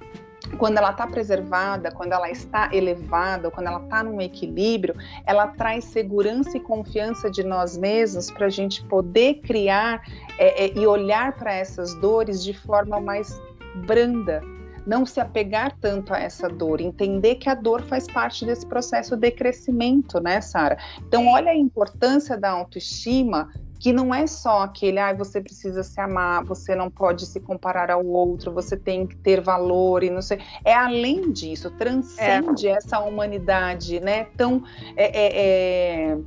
quando 0.60 0.78
ela 0.78 0.92
está 0.92 1.08
preservada, 1.08 1.92
quando 1.92 2.14
ela 2.14 2.30
está 2.30 2.70
elevada, 2.72 3.50
quando 3.50 3.66
ela 3.66 3.82
está 3.84 4.04
num 4.04 4.22
equilíbrio, 4.22 4.96
ela 5.26 5.48
traz 5.48 5.86
segurança 5.86 6.56
e 6.56 6.60
confiança 6.60 7.32
de 7.32 7.44
nós 7.44 7.76
mesmos 7.76 8.30
para 8.30 8.46
a 8.46 8.50
gente 8.50 8.84
poder 8.86 9.42
criar 9.42 10.04
é, 10.38 10.66
é, 10.66 10.78
e 10.78 10.86
olhar 10.86 11.36
para 11.36 11.52
essas 11.52 11.96
dores 11.96 12.44
de 12.44 12.54
forma 12.54 13.00
mais 13.00 13.42
branda, 13.88 14.44
não 14.86 15.06
se 15.06 15.20
apegar 15.20 15.76
tanto 15.80 16.14
a 16.14 16.20
essa 16.20 16.48
dor, 16.48 16.80
entender 16.80 17.36
que 17.36 17.50
a 17.50 17.56
dor 17.56 17.82
faz 17.84 18.08
parte 18.08 18.46
desse 18.46 18.66
processo 18.66 19.16
de 19.16 19.32
crescimento, 19.32 20.20
né, 20.20 20.42
Sara? 20.42 20.78
Então, 21.08 21.28
olha 21.28 21.52
a 21.52 21.56
importância 21.56 22.38
da 22.38 22.52
autoestima 22.52 23.50
que 23.80 23.92
não 23.92 24.14
é 24.14 24.26
só 24.26 24.64
aquele, 24.64 25.00
ah, 25.00 25.14
você 25.14 25.42
precisa 25.42 25.84
se 25.84 26.00
amar, 26.00 26.44
você 26.44 26.76
não 26.76 26.90
pode 26.90 27.26
se 27.26 27.40
comparar 27.40 27.92
ao 27.92 28.06
outro, 28.06 28.52
você 28.52 28.76
tem 28.76 29.06
que 29.06 29.16
ter 29.18 29.42
valor 29.42 30.04
e 30.04 30.10
não 30.10 30.22
sei. 30.22 30.40
É 30.64 30.74
além 30.74 31.32
disso, 31.32 31.70
transcende 31.72 32.68
é. 32.68 32.72
essa 32.72 33.00
humanidade, 33.00 34.00
né? 34.00 34.26
Tão 34.38 34.64
é, 34.96 35.06
é, 35.06 36.12
é, 36.14 36.18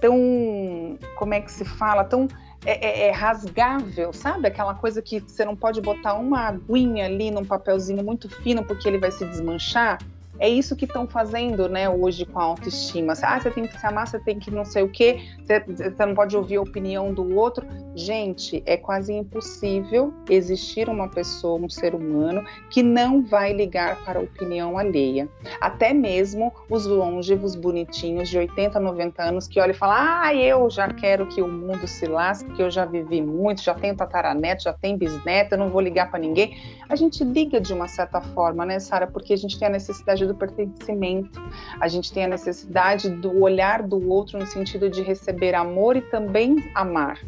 tão 0.00 0.98
como 1.16 1.34
é 1.34 1.40
que 1.40 1.50
se 1.50 1.64
fala, 1.64 2.04
tão 2.04 2.28
é, 2.66 2.84
é, 2.84 3.08
é, 3.08 3.10
rasgável, 3.12 4.12
sabe? 4.12 4.48
Aquela 4.48 4.74
coisa 4.74 5.00
que 5.00 5.20
você 5.20 5.44
não 5.44 5.54
pode 5.54 5.80
botar 5.80 6.14
uma 6.14 6.48
aguinha 6.48 7.06
ali 7.06 7.30
num 7.30 7.44
papelzinho 7.44 8.02
muito 8.02 8.28
fino 8.28 8.64
porque 8.64 8.88
ele 8.88 8.98
vai 8.98 9.12
se 9.12 9.24
desmanchar. 9.24 9.98
É 10.38 10.48
isso 10.48 10.76
que 10.76 10.84
estão 10.84 11.06
fazendo, 11.06 11.68
né, 11.68 11.88
hoje 11.88 12.24
com 12.24 12.38
a 12.38 12.44
autoestima. 12.44 13.14
Ah, 13.22 13.40
você 13.40 13.50
tem 13.50 13.66
que 13.66 13.78
se 13.78 13.86
amar, 13.86 14.06
você 14.06 14.18
tem 14.18 14.38
que 14.38 14.50
não 14.50 14.64
sei 14.64 14.82
o 14.82 14.88
quê, 14.88 15.20
você, 15.42 15.60
você 15.60 16.06
não 16.06 16.14
pode 16.14 16.36
ouvir 16.36 16.56
a 16.56 16.62
opinião 16.62 17.12
do 17.12 17.36
outro. 17.36 17.66
Gente, 17.94 18.62
é 18.66 18.76
quase 18.76 19.12
impossível 19.12 20.12
existir 20.28 20.88
uma 20.88 21.08
pessoa, 21.08 21.60
um 21.60 21.68
ser 21.68 21.94
humano, 21.94 22.44
que 22.70 22.82
não 22.82 23.22
vai 23.22 23.52
ligar 23.52 24.04
para 24.04 24.18
a 24.18 24.22
opinião 24.22 24.76
alheia. 24.76 25.28
Até 25.60 25.92
mesmo 25.94 26.52
os 26.68 26.86
longevos 26.86 27.54
bonitinhos 27.54 28.28
de 28.28 28.38
80, 28.38 28.78
90 28.78 29.22
anos 29.22 29.48
que 29.48 29.60
olham 29.60 29.74
e 29.74 29.78
falam: 29.78 29.96
ah, 29.98 30.34
eu 30.34 30.68
já 30.68 30.88
quero 30.88 31.26
que 31.26 31.40
o 31.40 31.48
mundo 31.48 31.86
se 31.86 32.06
lasque, 32.06 32.46
porque 32.46 32.62
eu 32.62 32.70
já 32.70 32.84
vivi 32.84 33.22
muito, 33.22 33.62
já 33.62 33.74
tenho 33.74 33.96
tataraneto, 33.96 34.64
já 34.64 34.72
tenho 34.72 34.98
bisneto, 34.98 35.54
eu 35.54 35.58
não 35.58 35.70
vou 35.70 35.80
ligar 35.80 36.10
para 36.10 36.18
ninguém. 36.18 36.56
A 36.88 36.96
gente 36.96 37.24
liga 37.24 37.60
de 37.60 37.72
uma 37.72 37.88
certa 37.88 38.20
forma, 38.20 38.64
né, 38.64 38.78
Sara? 38.78 39.06
Porque 39.06 39.32
a 39.32 39.36
gente 39.36 39.58
tem 39.58 39.68
a 39.68 39.70
necessidade 39.70 40.25
do 40.26 40.34
pertencimento, 40.34 41.40
a 41.80 41.88
gente 41.88 42.12
tem 42.12 42.24
a 42.24 42.28
necessidade 42.28 43.08
do 43.08 43.40
olhar 43.40 43.82
do 43.82 44.08
outro 44.08 44.38
no 44.38 44.46
sentido 44.46 44.90
de 44.90 45.02
receber 45.02 45.54
amor 45.54 45.96
e 45.96 46.00
também 46.02 46.70
amar. 46.74 47.18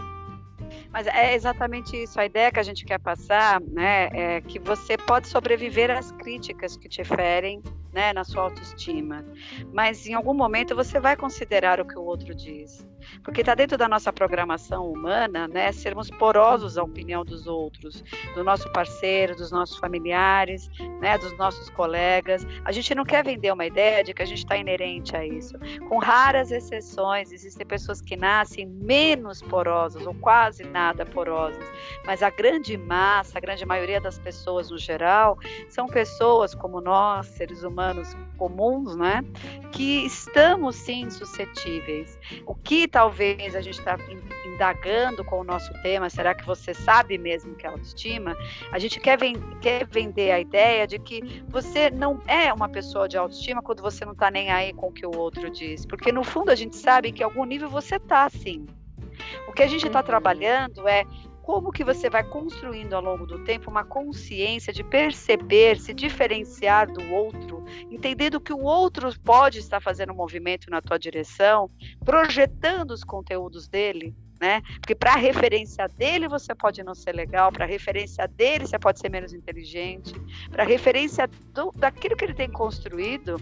Mas 0.93 1.07
é 1.07 1.35
exatamente 1.35 1.97
isso. 1.97 2.19
A 2.19 2.27
ideia 2.27 2.51
que 2.51 2.59
a 2.59 2.63
gente 2.63 2.85
quer 2.85 2.99
passar, 2.99 3.61
né, 3.61 4.09
é 4.13 4.41
que 4.41 4.59
você 4.59 4.97
pode 4.97 5.29
sobreviver 5.29 5.91
às 5.91 6.11
críticas 6.13 6.77
que 6.77 6.89
te 6.89 7.05
ferem, 7.05 7.63
né, 7.93 8.13
na 8.13 8.25
sua 8.25 8.45
autoestima. 8.45 9.25
Mas 9.73 10.07
em 10.07 10.15
algum 10.15 10.35
momento 10.35 10.75
você 10.75 10.99
vai 10.99 11.17
considerar 11.17 11.81
o 11.81 11.87
que 11.87 11.99
o 11.99 12.03
outro 12.03 12.35
diz 12.35 12.87
porque 13.23 13.41
está 13.41 13.55
dentro 13.55 13.77
da 13.77 13.89
nossa 13.89 14.13
programação 14.13 14.91
humana, 14.91 15.49
né, 15.49 15.73
sermos 15.73 16.11
porosos 16.11 16.77
à 16.77 16.83
opinião 16.83 17.25
dos 17.25 17.47
outros, 17.47 18.03
do 18.35 18.45
nosso 18.45 18.71
parceiro, 18.73 19.37
dos 19.37 19.51
nossos 19.51 19.79
familiares, 19.79 20.69
né, 21.01 21.17
dos 21.19 21.37
nossos 21.39 21.71
colegas. 21.71 22.47
A 22.65 22.73
gente 22.73 22.95
não 22.95 23.05
quer 23.05 23.25
vender 23.25 23.53
uma 23.53 23.67
ideia 23.67 24.03
de 24.03 24.13
que 24.13 24.23
a 24.23 24.27
gente 24.27 24.39
está 24.39 24.57
inerente 24.57 25.17
a 25.17 25.25
isso. 25.25 25.59
Com 25.89 25.99
raras 25.99 26.51
exceções, 26.51 27.33
existem 27.33 27.67
pessoas 27.67 28.01
que 28.01 28.17
nascem 28.17 28.67
menos 28.67 29.43
porosas 29.43 30.07
ou 30.07 30.15
quase 30.15 30.65
nada 30.65 30.78
porosas, 31.13 31.65
mas 32.05 32.23
a 32.23 32.31
grande 32.31 32.77
massa, 32.77 33.39
a 33.39 33.41
grande 33.41 33.65
maioria 33.65 34.01
das 34.01 34.19
pessoas 34.19 34.71
no 34.71 34.79
geral, 34.79 35.39
são 35.69 35.87
pessoas 35.87 36.55
como 36.55 36.81
nós, 36.81 37.27
seres 37.27 37.63
humanos 37.63 38.17
comuns, 38.37 38.97
né, 38.97 39.23
que 39.73 40.07
estamos 40.07 40.77
sim 40.77 41.11
suscetíveis. 41.11 42.19
O 42.47 42.55
que 42.55 42.87
talvez 42.87 43.55
a 43.55 43.61
gente 43.61 43.79
está 43.79 43.97
indagando 44.47 45.25
com 45.25 45.41
o 45.41 45.45
nosso 45.45 45.73
tema, 45.83 46.09
será 46.09 46.35
que 46.35 46.45
você 46.45 46.73
sabe 46.73 47.19
mesmo 47.19 47.55
que 47.55 47.67
é 47.67 47.71
autoestima? 47.71 48.37
A 48.73 48.79
gente 48.79 49.01
quer, 49.01 49.19
ven 49.19 49.35
quer 49.61 49.87
vender 49.87 50.31
a 50.31 50.41
ideia 50.41 50.87
de 50.87 50.99
que 50.99 51.43
você 51.49 51.91
não 51.91 52.21
é 52.27 52.53
uma 52.53 52.69
pessoa 52.69 53.09
de 53.09 53.17
autoestima 53.17 53.63
quando 53.63 53.83
você 53.83 54.05
não 54.05 54.13
está 54.13 54.31
nem 54.31 54.51
aí 54.51 54.73
com 54.73 54.89
o 54.89 54.93
que 54.93 55.07
o 55.07 55.17
outro 55.17 55.51
diz, 55.51 55.85
porque 55.85 56.13
no 56.13 56.25
fundo 56.25 56.51
a 56.51 56.55
gente 56.55 56.77
sabe 56.77 57.13
que 57.13 57.23
em 57.23 57.25
algum 57.25 57.45
nível 57.45 57.69
você 57.69 57.97
está 57.97 58.29
sim. 58.31 58.67
O 59.49 59.53
que 59.53 59.63
a 59.63 59.67
gente 59.67 59.87
está 59.87 60.01
uhum. 60.01 60.07
trabalhando 60.07 60.87
é 60.87 61.05
como 61.49 61.73
que 61.73 61.83
você 61.83 62.11
vai 62.11 62.23
construindo 62.23 62.93
ao 62.93 63.01
longo 63.01 63.27
do 63.27 63.39
tempo 63.39 63.71
uma 63.71 63.83
consciência 63.83 64.71
de 64.71 64.85
perceber, 64.85 65.81
se 65.81 65.95
diferenciar 65.95 66.93
do 66.93 67.11
outro, 67.11 67.65
entendendo 67.91 68.39
que 68.39 68.53
o 68.53 68.61
outro 68.61 69.11
pode 69.21 69.59
estar 69.59 69.81
fazendo 69.81 70.13
um 70.13 70.17
movimento 70.17 70.71
na 70.71 70.83
tua 70.83 70.99
direção, 70.99 71.71
projetando 72.05 72.91
os 72.91 73.03
conteúdos 73.03 73.67
dele, 73.67 74.15
né? 74.39 74.61
Porque 74.79 74.95
para 74.95 75.15
a 75.15 75.17
referência 75.17 75.89
dele 75.89 76.29
você 76.29 76.55
pode 76.55 76.83
não 76.83 76.95
ser 76.95 77.15
legal, 77.15 77.51
para 77.51 77.65
a 77.65 77.69
referência 77.69 78.29
dele 78.29 78.67
você 78.67 78.79
pode 78.79 79.01
ser 79.01 79.09
menos 79.09 79.33
inteligente, 79.33 80.13
para 80.51 80.65
a 80.65 80.67
referência 80.67 81.27
do, 81.55 81.73
daquilo 81.75 82.15
que 82.15 82.27
ele 82.27 82.35
tem 82.35 82.51
construído, 82.51 83.41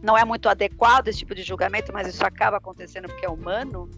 não 0.00 0.16
é 0.16 0.24
muito 0.24 0.48
adequado 0.48 1.08
esse 1.08 1.18
tipo 1.18 1.34
de 1.34 1.42
julgamento, 1.42 1.92
mas 1.92 2.06
isso 2.06 2.24
acaba 2.24 2.58
acontecendo 2.58 3.08
porque 3.08 3.26
é 3.26 3.28
humano 3.28 3.90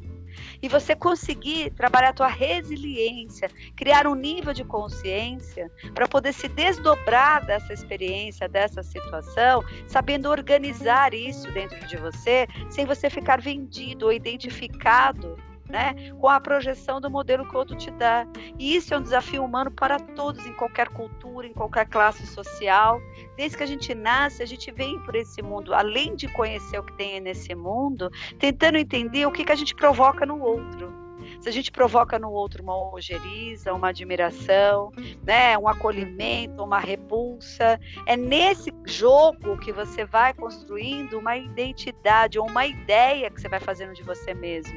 e 0.62 0.68
você 0.68 0.94
conseguir 0.94 1.70
trabalhar 1.70 2.10
a 2.10 2.12
tua 2.12 2.28
resiliência, 2.28 3.50
criar 3.74 4.06
um 4.06 4.14
nível 4.14 4.52
de 4.52 4.64
consciência 4.64 5.70
para 5.94 6.08
poder 6.08 6.32
se 6.32 6.48
desdobrar 6.48 7.44
dessa 7.44 7.72
experiência, 7.72 8.48
dessa 8.48 8.82
situação, 8.82 9.62
sabendo 9.86 10.30
organizar 10.30 11.14
isso 11.14 11.50
dentro 11.52 11.86
de 11.86 11.96
você, 11.96 12.46
sem 12.70 12.84
você 12.84 13.10
ficar 13.10 13.40
vendido 13.40 14.06
ou 14.06 14.12
identificado 14.12 15.36
né, 15.68 15.94
com 16.18 16.28
a 16.28 16.40
projeção 16.40 17.00
do 17.00 17.10
modelo 17.10 17.46
que 17.46 17.54
o 17.54 17.58
outro 17.58 17.76
te 17.76 17.90
dá. 17.90 18.26
E 18.58 18.76
isso 18.76 18.94
é 18.94 18.98
um 18.98 19.02
desafio 19.02 19.44
humano 19.44 19.70
para 19.70 19.98
todos, 19.98 20.46
em 20.46 20.52
qualquer 20.52 20.88
cultura, 20.88 21.46
em 21.46 21.52
qualquer 21.52 21.86
classe 21.86 22.26
social. 22.26 23.00
Desde 23.36 23.56
que 23.56 23.62
a 23.62 23.66
gente 23.66 23.94
nasce, 23.94 24.42
a 24.42 24.46
gente 24.46 24.70
vem 24.70 24.98
por 25.00 25.14
esse 25.14 25.42
mundo, 25.42 25.74
além 25.74 26.14
de 26.14 26.28
conhecer 26.28 26.78
o 26.78 26.82
que 26.82 26.92
tem 26.94 27.20
nesse 27.20 27.54
mundo, 27.54 28.10
tentando 28.38 28.78
entender 28.78 29.26
o 29.26 29.32
que, 29.32 29.44
que 29.44 29.52
a 29.52 29.56
gente 29.56 29.74
provoca 29.74 30.24
no 30.24 30.40
outro 30.40 31.05
se 31.46 31.50
a 31.50 31.52
gente 31.52 31.70
provoca 31.70 32.18
no 32.18 32.32
outro 32.32 32.60
uma 32.60 32.92
ojeriza, 32.92 33.72
uma 33.72 33.90
admiração, 33.90 34.90
né, 35.22 35.56
um 35.56 35.68
acolhimento, 35.68 36.64
uma 36.64 36.80
repulsa, 36.80 37.78
é 38.04 38.16
nesse 38.16 38.74
jogo 38.84 39.56
que 39.58 39.72
você 39.72 40.04
vai 40.04 40.34
construindo 40.34 41.16
uma 41.16 41.36
identidade 41.36 42.36
ou 42.36 42.48
uma 42.48 42.66
ideia 42.66 43.30
que 43.30 43.40
você 43.40 43.48
vai 43.48 43.60
fazendo 43.60 43.94
de 43.94 44.02
você 44.02 44.34
mesmo. 44.34 44.74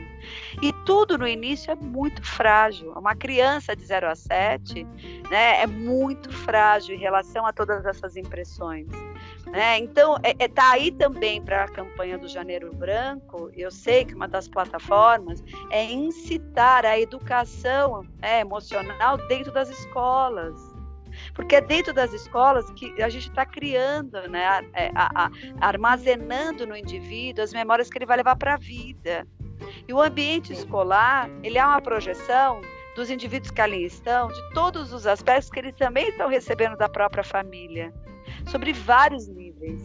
E 0.62 0.72
tudo 0.86 1.18
no 1.18 1.28
início 1.28 1.72
é 1.72 1.76
muito 1.76 2.24
frágil. 2.24 2.92
Uma 2.92 3.16
criança 3.16 3.76
de 3.76 3.84
0 3.84 4.08
a 4.08 4.16
7 4.16 4.84
né, 5.32 5.64
é 5.64 5.66
muito 5.66 6.32
frágil 6.32 6.94
em 6.94 7.00
relação 7.00 7.48
a 7.48 7.52
todas 7.52 7.84
essas 7.84 8.16
impressões. 8.16 8.88
Né? 9.52 9.80
Então, 9.80 10.16
está 10.18 10.30
é, 10.30 10.36
é, 10.38 10.48
tá 10.48 10.72
aí 10.72 10.92
também 10.92 11.42
para 11.42 11.64
a 11.64 11.68
campanha 11.68 12.18
do 12.18 12.28
Janeiro 12.28 12.72
Branco. 12.74 13.50
Eu 13.56 13.72
sei 13.72 14.06
que 14.06 14.14
uma 14.14 14.28
das 14.28 14.48
plataformas 14.48 15.44
é 15.72 15.84
incitar 15.86 16.86
a 16.86 17.00
educação 17.00 18.06
é, 18.22 18.42
emocional 18.42 19.18
dentro 19.28 19.52
das 19.52 19.70
escolas. 19.70 20.54
Porque 21.34 21.56
é 21.56 21.62
dentro 21.62 21.94
das 21.94 22.14
escolas 22.14 22.70
que 22.72 23.02
a 23.02 23.10
gente 23.10 23.30
está 23.30 23.44
criando, 23.46 24.22
né, 24.30 24.46
a, 24.46 24.64
é, 24.74 24.92
a, 24.94 25.26
a, 25.26 25.32
armazenando 25.60 26.68
no 26.68 26.78
indivíduo 26.78 27.44
as 27.44 27.52
memórias 27.52 27.90
que 27.90 27.98
ele 27.98 28.06
vai 28.06 28.18
levar 28.18 28.36
para 28.36 28.54
a 28.54 28.58
vida. 28.58 29.28
E 29.88 29.94
o 29.94 30.00
ambiente 30.00 30.54
escolar, 30.54 31.28
ele 31.44 31.58
é 31.58 31.66
uma 31.66 31.82
projeção 31.82 32.62
dos 32.96 33.10
indivíduos 33.10 33.50
que 33.52 33.62
ali 33.62 33.84
estão, 33.84 34.28
de 34.28 34.54
todos 34.54 34.94
os 34.94 35.08
aspectos 35.08 35.50
que 35.50 35.60
eles 35.60 35.76
também 35.76 36.10
estão 36.10 36.30
recebendo 36.30 36.78
da 36.78 36.88
própria 36.88 37.24
família 37.24 37.92
sobre 38.46 38.74
vários 38.74 39.28
níveis. 39.28 39.82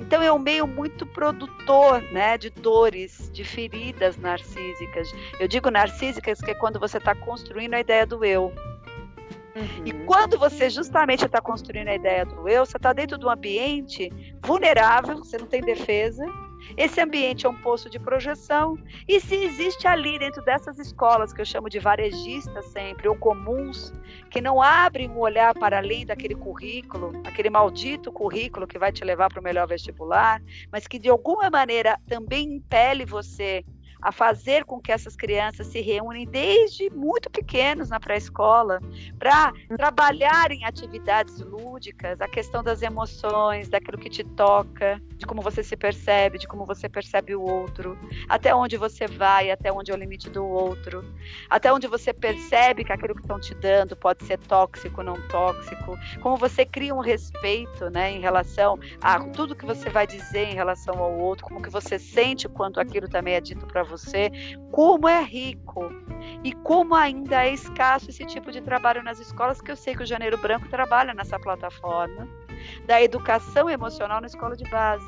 Então 0.00 0.22
é 0.22 0.32
um 0.32 0.38
meio 0.38 0.66
muito 0.66 1.06
produtor, 1.06 2.02
né, 2.12 2.36
de 2.36 2.50
dores, 2.50 3.30
de 3.32 3.44
feridas 3.44 4.16
narcísicas. 4.16 5.08
Eu 5.40 5.48
digo 5.48 5.70
narcísicas 5.70 6.40
que 6.40 6.50
é 6.50 6.54
quando 6.54 6.78
você 6.78 6.98
está 6.98 7.14
construindo 7.14 7.74
a 7.74 7.80
ideia 7.80 8.06
do 8.06 8.24
eu. 8.24 8.52
Uhum. 9.56 9.86
E 9.86 9.92
quando 10.04 10.38
você 10.38 10.68
justamente 10.68 11.24
está 11.24 11.40
construindo 11.40 11.88
a 11.88 11.94
ideia 11.94 12.26
do 12.26 12.46
eu, 12.46 12.66
você 12.66 12.76
está 12.76 12.92
dentro 12.92 13.16
de 13.18 13.24
um 13.24 13.30
ambiente 13.30 14.12
vulnerável, 14.42 15.16
você 15.18 15.38
não 15.38 15.46
tem 15.46 15.62
defesa, 15.62 16.24
esse 16.76 17.00
ambiente 17.00 17.46
é 17.46 17.48
um 17.48 17.54
poço 17.54 17.90
de 17.90 17.98
projeção. 17.98 18.78
E 19.06 19.20
se 19.20 19.34
existe 19.34 19.86
ali, 19.86 20.18
dentro 20.18 20.42
dessas 20.44 20.78
escolas, 20.78 21.32
que 21.32 21.40
eu 21.40 21.44
chamo 21.44 21.68
de 21.68 21.78
varejistas 21.78 22.66
sempre, 22.66 23.08
ou 23.08 23.16
comuns, 23.16 23.92
que 24.30 24.40
não 24.40 24.62
abrem 24.62 25.10
um 25.10 25.18
olhar 25.18 25.54
para 25.54 25.78
além 25.78 26.06
daquele 26.06 26.34
currículo, 26.34 27.12
aquele 27.24 27.50
maldito 27.50 28.10
currículo 28.10 28.66
que 28.66 28.78
vai 28.78 28.92
te 28.92 29.04
levar 29.04 29.28
para 29.28 29.40
o 29.40 29.44
melhor 29.44 29.66
vestibular, 29.66 30.42
mas 30.70 30.86
que 30.86 30.98
de 30.98 31.08
alguma 31.08 31.50
maneira 31.50 31.98
também 32.06 32.54
impele 32.54 33.04
você 33.04 33.64
a 34.00 34.12
fazer 34.12 34.64
com 34.64 34.80
que 34.80 34.92
essas 34.92 35.16
crianças 35.16 35.66
se 35.68 35.80
reúnem 35.80 36.26
desde 36.26 36.90
muito 36.90 37.30
pequenos 37.30 37.88
na 37.88 38.00
pré-escola 38.00 38.80
para 39.18 39.52
trabalhar 39.76 40.50
em 40.50 40.64
atividades 40.64 41.40
lúdicas, 41.40 42.20
a 42.20 42.28
questão 42.28 42.62
das 42.62 42.82
emoções, 42.82 43.68
daquilo 43.68 43.98
que 43.98 44.10
te 44.10 44.24
toca, 44.24 45.00
de 45.16 45.26
como 45.26 45.42
você 45.42 45.62
se 45.62 45.76
percebe, 45.76 46.38
de 46.38 46.46
como 46.46 46.64
você 46.64 46.88
percebe 46.88 47.34
o 47.34 47.42
outro, 47.42 47.98
até 48.28 48.54
onde 48.54 48.76
você 48.76 49.06
vai, 49.06 49.50
até 49.50 49.72
onde 49.72 49.90
é 49.90 49.94
o 49.94 49.98
limite 49.98 50.28
do 50.30 50.44
outro, 50.44 51.04
até 51.48 51.72
onde 51.72 51.86
você 51.86 52.12
percebe 52.12 52.84
que 52.84 52.92
aquilo 52.92 53.14
que 53.14 53.22
estão 53.22 53.40
te 53.40 53.54
dando 53.54 53.96
pode 53.96 54.24
ser 54.24 54.38
tóxico, 54.38 55.02
não 55.02 55.16
tóxico, 55.28 55.98
como 56.20 56.36
você 56.36 56.64
cria 56.64 56.94
um 56.94 57.00
respeito, 57.00 57.90
né, 57.90 58.12
em 58.12 58.20
relação 58.20 58.78
a 59.00 59.18
tudo 59.20 59.56
que 59.56 59.64
você 59.64 59.88
vai 59.88 60.06
dizer 60.06 60.48
em 60.48 60.54
relação 60.54 60.98
ao 60.98 61.12
outro, 61.12 61.44
como 61.44 61.62
que 61.62 61.70
você 61.70 61.98
sente 61.98 62.48
quando 62.48 62.78
aquilo 62.78 63.08
também 63.08 63.34
é 63.34 63.40
dito 63.40 63.66
para 63.66 63.82
você 63.86 64.30
como 64.70 65.08
é 65.08 65.22
rico 65.22 65.90
e 66.44 66.52
como 66.52 66.94
ainda 66.94 67.44
é 67.44 67.52
escasso 67.52 68.10
esse 68.10 68.24
tipo 68.26 68.50
de 68.50 68.60
trabalho 68.60 69.02
nas 69.02 69.18
escolas, 69.18 69.60
que 69.60 69.70
eu 69.70 69.76
sei 69.76 69.94
que 69.94 70.02
o 70.02 70.06
Janeiro 70.06 70.38
Branco 70.38 70.68
trabalha 70.68 71.14
nessa 71.14 71.38
plataforma 71.38 72.28
da 72.86 73.02
educação 73.02 73.68
emocional 73.68 74.20
na 74.20 74.26
escola 74.26 74.56
de 74.56 74.68
base. 74.68 75.06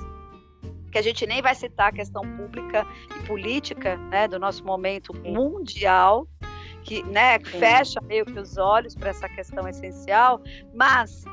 Que 0.91 0.99
a 0.99 1.03
gente 1.03 1.27
nem 1.27 1.43
vai 1.43 1.55
citar 1.55 1.89
a 1.89 1.93
questão 1.93 2.23
pública 2.37 2.87
e 3.17 3.27
política 3.27 3.97
né, 3.97 4.27
do 4.27 4.39
nosso 4.39 4.65
momento 4.65 5.15
mundial, 5.15 6.27
que 6.83 7.03
né, 7.03 7.39
fecha 7.41 8.01
meio 8.01 8.25
que 8.25 8.39
os 8.39 8.57
olhos 8.57 8.95
para 8.95 9.11
essa 9.11 9.29
questão 9.29 9.69
essencial, 9.69 10.41
mas 10.75 11.25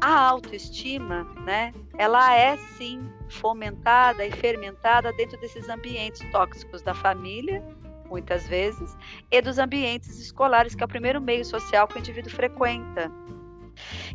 a 0.00 0.28
autoestima, 0.28 1.24
né, 1.44 1.72
ela 1.96 2.34
é 2.34 2.56
sim 2.76 3.00
fomentada 3.28 4.24
e 4.24 4.30
fermentada 4.30 5.12
dentro 5.14 5.38
desses 5.40 5.68
ambientes 5.68 6.20
tóxicos 6.30 6.82
da 6.82 6.94
família, 6.94 7.62
muitas 8.06 8.46
vezes, 8.46 8.96
e 9.30 9.40
dos 9.40 9.58
ambientes 9.58 10.20
escolares, 10.20 10.74
que 10.74 10.82
é 10.82 10.86
o 10.86 10.88
primeiro 10.88 11.20
meio 11.20 11.44
social 11.44 11.88
que 11.88 11.96
o 11.96 11.98
indivíduo 11.98 12.30
frequenta. 12.30 13.10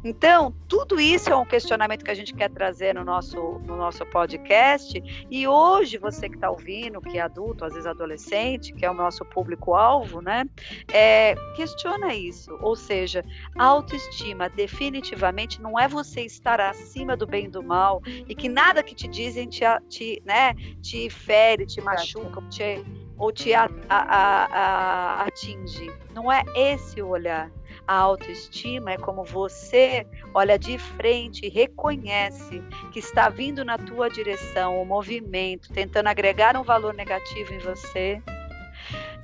Então, 0.03 0.53
tudo 0.67 0.99
isso 0.99 1.29
é 1.29 1.35
um 1.35 1.45
questionamento 1.45 2.03
que 2.03 2.11
a 2.11 2.15
gente 2.15 2.33
quer 2.33 2.49
trazer 2.49 2.95
no 2.95 3.03
nosso, 3.03 3.59
no 3.65 3.75
nosso 3.75 4.05
podcast. 4.05 5.01
E 5.29 5.47
hoje, 5.47 5.97
você 5.97 6.29
que 6.29 6.35
está 6.35 6.49
ouvindo, 6.49 7.01
que 7.01 7.17
é 7.17 7.21
adulto, 7.21 7.65
às 7.65 7.73
vezes 7.73 7.87
adolescente, 7.87 8.73
que 8.73 8.85
é 8.85 8.91
o 8.91 8.93
nosso 8.93 9.25
público-alvo, 9.25 10.21
né? 10.21 10.45
É, 10.91 11.35
questiona 11.55 12.13
isso. 12.13 12.57
Ou 12.61 12.75
seja, 12.75 13.23
autoestima 13.57 14.49
definitivamente 14.49 15.61
não 15.61 15.79
é 15.79 15.87
você 15.87 16.21
estar 16.21 16.59
acima 16.59 17.15
do 17.15 17.27
bem 17.27 17.45
e 17.45 17.49
do 17.49 17.63
mal 17.63 18.01
e 18.05 18.35
que 18.35 18.49
nada 18.49 18.83
que 18.83 18.95
te 18.95 19.07
dizem 19.07 19.47
te, 19.47 19.63
te, 19.87 20.21
né, 20.25 20.53
te 20.81 21.09
fere, 21.09 21.65
te 21.65 21.81
machuca, 21.81 22.41
te, 22.49 22.83
ou 23.17 23.31
te 23.31 23.53
a, 23.53 23.69
a, 23.89 24.45
a, 24.45 25.23
atinge. 25.25 25.91
Não 26.13 26.31
é 26.31 26.43
esse 26.55 27.01
o 27.01 27.09
olhar. 27.09 27.51
A 27.89 27.95
autoestima 27.95 28.91
é 28.91 28.97
como 28.99 29.23
você 29.23 30.05
olha 30.31 30.59
de 30.59 30.77
frente 30.77 31.47
e 31.47 31.49
reconhece 31.49 32.61
que 32.91 32.99
está 32.99 33.29
vindo 33.29 33.65
na 33.65 33.79
tua 33.79 34.07
direção 34.11 34.79
o 34.79 34.85
movimento, 34.85 35.73
tentando 35.73 36.05
agregar 36.05 36.55
um 36.55 36.61
valor 36.61 36.93
negativo 36.93 37.51
em 37.51 37.57
você. 37.57 38.21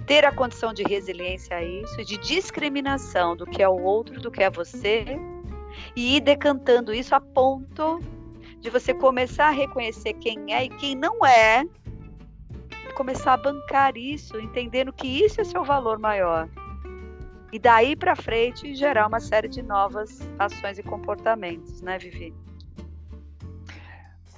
Ter 0.08 0.26
a 0.26 0.32
condição 0.32 0.74
de 0.74 0.82
resiliência 0.82 1.58
a 1.58 1.64
isso 1.64 2.04
de 2.04 2.18
discriminação 2.18 3.36
do 3.36 3.46
que 3.46 3.62
é 3.62 3.70
o 3.70 3.84
outro, 3.84 4.20
do 4.20 4.32
que 4.32 4.42
é 4.42 4.50
você, 4.50 5.06
e 5.96 6.18
ir 6.18 6.22
decantando 6.22 6.92
isso 6.92 7.14
a 7.14 7.22
ponto 7.22 8.00
de 8.62 8.72
você 8.72 8.96
começar 8.96 9.50
a 9.50 9.52
reconhecer 9.52 10.16
quem 10.16 10.52
é 10.52 10.66
e 10.66 10.70
quem 10.70 10.96
não 10.96 11.24
é, 11.24 11.64
e 12.90 12.94
começar 12.94 13.34
a 13.34 13.38
bancar 13.38 13.96
isso, 13.96 14.40
entendendo 14.40 14.92
que 14.92 15.06
isso 15.06 15.40
é 15.40 15.44
seu 15.44 15.64
valor 15.64 16.00
maior 16.00 16.50
e 17.56 17.60
daí 17.60 17.96
para 17.96 18.18
frente 18.18 18.76
gerar 18.76 19.08
uma 19.08 19.22
série 19.22 19.48
de 19.48 19.62
novas 19.62 20.20
ações 20.38 20.78
e 20.78 20.84
comportamentos, 20.84 21.82
né, 21.82 21.98
Vivi? 21.98 22.36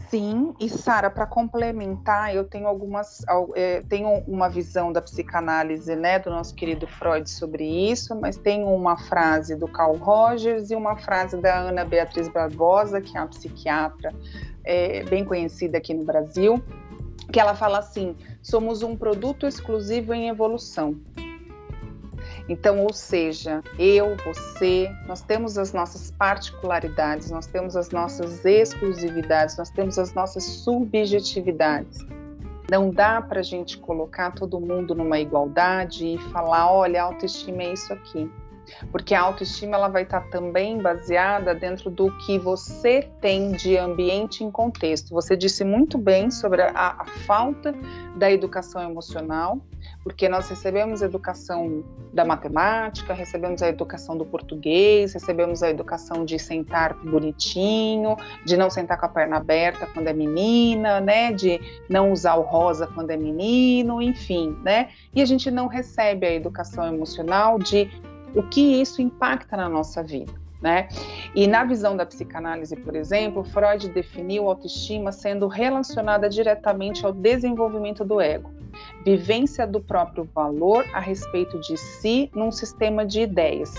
Sim, 0.08 0.54
e 0.60 0.70
Sara, 0.70 1.10
para 1.10 1.26
complementar, 1.26 2.36
eu 2.36 2.44
tenho 2.44 2.68
algumas, 2.68 3.26
é, 3.56 3.82
tenho 3.90 4.24
uma 4.28 4.48
visão 4.48 4.94
da 4.94 5.02
psicanálise, 5.02 5.96
né, 5.96 6.20
do 6.20 6.30
nosso 6.30 6.54
querido 6.54 6.86
Freud 6.86 7.28
sobre 7.28 7.66
isso, 7.66 8.16
mas 8.16 8.38
tenho 8.38 8.68
uma 8.68 8.96
frase 8.96 9.56
do 9.56 9.68
Carl 9.68 9.96
Rogers 9.96 10.70
e 10.70 10.76
uma 10.76 10.96
frase 10.96 11.38
da 11.38 11.58
Ana 11.58 11.84
Beatriz 11.84 12.28
Barbosa, 12.28 13.02
que 13.02 13.18
é 13.18 13.20
uma 13.20 13.30
psiquiatra 13.30 14.14
é, 14.64 15.04
bem 15.06 15.26
conhecida 15.26 15.80
aqui 15.80 15.92
no 15.92 16.06
Brasil, 16.06 16.64
que 17.34 17.40
ela 17.40 17.56
fala 17.56 17.80
assim: 17.80 18.16
somos 18.44 18.84
um 18.84 18.96
produto 18.96 19.48
exclusivo 19.48 20.14
em 20.14 20.30
evolução. 20.30 20.96
Então, 22.50 22.84
ou 22.84 22.94
seja, 22.94 23.62
eu, 23.78 24.16
você, 24.26 24.90
nós 25.06 25.22
temos 25.22 25.58
as 25.58 25.74
nossas 25.74 26.12
particularidades, 26.12 27.30
nós 27.30 27.46
temos 27.46 27.76
as 27.76 27.90
nossas 27.90 28.46
exclusividades, 28.46 29.58
nós 29.58 29.70
temos 29.70 30.00
as 30.00 30.14
nossas 30.14 30.44
subjetividades. 30.44 32.06
Não 32.70 32.90
dá 32.90 33.22
para 33.22 33.42
a 33.42 33.44
gente 33.44 33.78
colocar 33.78 34.32
todo 34.32 34.60
mundo 34.60 34.96
numa 34.96 35.20
igualdade 35.20 36.06
e 36.06 36.18
falar, 36.32 36.72
olha, 36.72 37.04
autoestima 37.04 37.64
é 37.64 37.74
isso 37.74 37.92
aqui. 37.94 38.30
Porque 38.92 39.16
a 39.16 39.22
autoestima 39.22 39.78
ela 39.78 39.88
vai 39.88 40.04
estar 40.04 40.22
tá 40.22 40.30
também 40.30 40.78
baseada 40.82 41.56
dentro 41.56 41.90
do 41.90 42.12
que 42.20 42.38
você 42.38 43.10
tem 43.22 43.52
de 43.54 43.78
ambiente 43.78 44.44
em 44.44 44.52
contexto. 44.52 45.14
Você 45.14 45.38
disse 45.38 45.64
muito 45.64 45.98
bem 45.98 46.30
sobre 46.30 46.62
a, 46.62 46.72
a 46.76 47.06
falta 47.26 47.74
da 48.16 48.30
educação 48.32 48.82
emocional, 48.82 49.62
porque 50.08 50.30
nós 50.30 50.48
recebemos 50.48 51.02
educação 51.02 51.84
da 52.14 52.24
matemática, 52.24 53.14
recebemos 53.14 53.62
a 53.62 53.68
educação 53.68 54.18
do 54.18 54.26
português, 54.26 55.14
recebemos 55.14 55.62
a 55.62 55.70
educação 55.70 56.24
de 56.24 56.40
sentar 56.40 56.94
bonitinho, 56.96 58.16
de 58.46 58.56
não 58.56 58.70
sentar 58.70 58.98
com 58.98 59.06
a 59.06 59.10
perna 59.10 59.36
aberta 59.36 59.86
quando 59.88 60.08
é 60.08 60.14
menina, 60.14 61.02
né, 61.02 61.34
de 61.34 61.60
não 61.90 62.14
usar 62.14 62.36
o 62.36 62.42
rosa 62.42 62.88
quando 62.88 63.12
é 63.12 63.18
menino, 63.18 64.02
enfim, 64.02 64.58
né? 64.64 64.90
E 65.14 65.22
a 65.22 65.26
gente 65.26 65.52
não 65.52 65.68
recebe 65.68 66.26
a 66.26 66.34
educação 66.34 66.88
emocional 66.88 67.60
de 67.60 67.92
o 68.34 68.44
que 68.44 68.82
isso 68.82 69.02
impacta 69.02 69.58
na 69.58 69.68
nossa 69.68 70.02
vida. 70.02 70.34
Né? 70.60 70.88
E 71.36 71.46
na 71.46 71.64
visão 71.64 71.96
da 71.96 72.04
psicanálise, 72.04 72.76
por 72.78 72.96
exemplo, 72.96 73.44
Freud 73.44 73.90
definiu 73.90 74.50
autoestima 74.50 75.12
sendo 75.12 75.48
relacionada 75.48 76.28
diretamente 76.28 77.06
ao 77.06 77.14
desenvolvimento 77.14 78.04
do 78.04 78.20
ego 78.20 78.58
vivência 79.04 79.66
do 79.66 79.80
próprio 79.80 80.28
valor 80.34 80.86
a 80.94 81.00
respeito 81.00 81.60
de 81.60 81.78
si 81.78 82.30
num 82.34 82.52
sistema 82.52 83.06
de 83.06 83.22
ideias, 83.22 83.74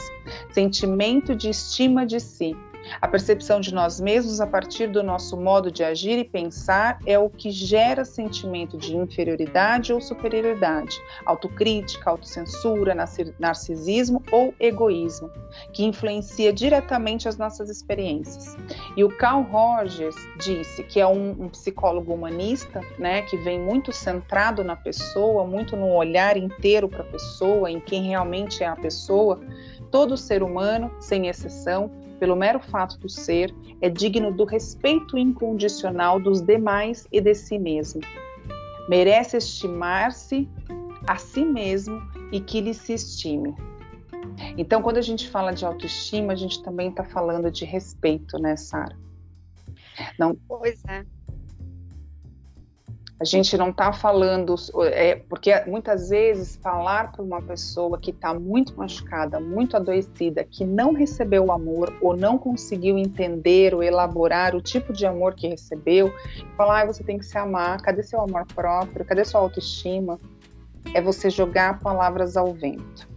sentimento 0.52 1.34
de 1.34 1.50
estima 1.50 2.06
de 2.06 2.20
si, 2.20 2.56
a 3.00 3.08
percepção 3.08 3.60
de 3.60 3.72
nós 3.72 4.00
mesmos 4.00 4.40
a 4.40 4.46
partir 4.46 4.88
do 4.88 5.02
nosso 5.02 5.36
modo 5.36 5.70
de 5.70 5.84
agir 5.84 6.18
e 6.18 6.24
pensar 6.24 6.98
é 7.06 7.18
o 7.18 7.30
que 7.30 7.50
gera 7.50 8.04
sentimento 8.04 8.76
de 8.76 8.96
inferioridade 8.96 9.92
ou 9.92 10.00
superioridade, 10.00 11.00
autocrítica, 11.24 12.10
autocensura, 12.10 12.94
narcisismo 13.38 14.22
ou 14.30 14.54
egoísmo, 14.58 15.30
que 15.72 15.84
influencia 15.84 16.52
diretamente 16.52 17.28
as 17.28 17.36
nossas 17.36 17.68
experiências. 17.68 18.56
E 18.96 19.04
o 19.04 19.16
Carl 19.16 19.42
Rogers 19.42 20.16
disse 20.38 20.82
que 20.84 21.00
é 21.00 21.06
um, 21.06 21.30
um 21.30 21.48
psicólogo 21.48 22.12
humanista, 22.12 22.80
né, 22.98 23.22
que 23.22 23.36
vem 23.36 23.60
muito 23.60 23.92
centrado 23.92 24.64
na 24.64 24.76
pessoa, 24.76 25.46
muito 25.46 25.76
no 25.76 25.92
olhar 25.94 26.36
inteiro 26.36 26.88
para 26.88 27.02
a 27.02 27.06
pessoa, 27.06 27.70
em 27.70 27.80
quem 27.80 28.08
realmente 28.08 28.62
é 28.62 28.66
a 28.66 28.76
pessoa. 28.76 29.40
Todo 29.90 30.16
ser 30.16 30.42
humano, 30.42 30.90
sem 31.00 31.28
exceção, 31.28 31.90
pelo 32.18 32.36
mero 32.36 32.60
fato 32.60 32.98
do 32.98 33.08
ser, 33.08 33.54
é 33.80 33.88
digno 33.88 34.32
do 34.32 34.44
respeito 34.44 35.16
incondicional 35.16 36.20
dos 36.20 36.40
demais 36.40 37.06
e 37.12 37.20
de 37.20 37.34
si 37.34 37.58
mesmo. 37.58 38.00
Merece 38.88 39.36
estimar-se 39.36 40.48
a 41.06 41.16
si 41.16 41.44
mesmo 41.44 42.00
e 42.32 42.40
que 42.40 42.60
lhe 42.60 42.74
se 42.74 42.94
estime. 42.94 43.54
Então, 44.56 44.82
quando 44.82 44.98
a 44.98 45.02
gente 45.02 45.28
fala 45.28 45.52
de 45.52 45.64
autoestima, 45.64 46.32
a 46.32 46.36
gente 46.36 46.62
também 46.62 46.90
está 46.90 47.04
falando 47.04 47.50
de 47.50 47.64
respeito, 47.64 48.38
né, 48.38 48.56
Sara? 48.56 48.96
Não. 50.18 50.36
Pois 50.46 50.82
é. 50.86 51.04
A 53.20 53.24
gente 53.24 53.56
não 53.58 53.70
está 53.70 53.92
falando, 53.92 54.54
é, 54.92 55.16
porque 55.16 55.52
muitas 55.66 56.08
vezes 56.08 56.54
falar 56.62 57.10
para 57.10 57.20
uma 57.20 57.42
pessoa 57.42 57.98
que 57.98 58.12
está 58.12 58.32
muito 58.32 58.76
machucada, 58.76 59.40
muito 59.40 59.76
adoecida, 59.76 60.44
que 60.44 60.64
não 60.64 60.92
recebeu 60.92 61.50
amor 61.50 61.92
ou 62.00 62.16
não 62.16 62.38
conseguiu 62.38 62.96
entender 62.96 63.74
ou 63.74 63.82
elaborar 63.82 64.54
o 64.54 64.62
tipo 64.62 64.92
de 64.92 65.04
amor 65.04 65.34
que 65.34 65.48
recebeu, 65.48 66.14
falar, 66.56 66.82
ah, 66.82 66.86
você 66.86 67.02
tem 67.02 67.18
que 67.18 67.26
se 67.26 67.36
amar, 67.36 67.82
cadê 67.82 68.04
seu 68.04 68.20
amor 68.20 68.46
próprio, 68.54 69.04
cadê 69.04 69.24
sua 69.24 69.40
autoestima? 69.40 70.20
É 70.94 71.02
você 71.02 71.28
jogar 71.28 71.80
palavras 71.80 72.36
ao 72.36 72.52
vento. 72.52 73.08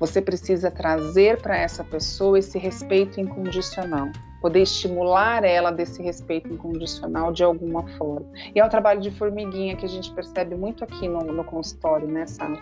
Você 0.00 0.22
precisa 0.22 0.70
trazer 0.70 1.42
para 1.42 1.58
essa 1.58 1.84
pessoa 1.84 2.38
esse 2.38 2.58
respeito 2.58 3.20
incondicional 3.20 4.08
poder 4.44 4.60
estimular 4.60 5.42
ela 5.42 5.70
desse 5.70 6.02
respeito 6.02 6.52
incondicional 6.52 7.32
de 7.32 7.42
alguma 7.42 7.82
forma. 7.96 8.26
E 8.54 8.60
é 8.60 8.64
um 8.64 8.68
trabalho 8.68 9.00
de 9.00 9.10
formiguinha 9.10 9.74
que 9.74 9.86
a 9.86 9.88
gente 9.88 10.12
percebe 10.12 10.54
muito 10.54 10.84
aqui 10.84 11.08
no, 11.08 11.20
no 11.20 11.42
consultório, 11.42 12.06
né, 12.06 12.26
Sara? 12.26 12.58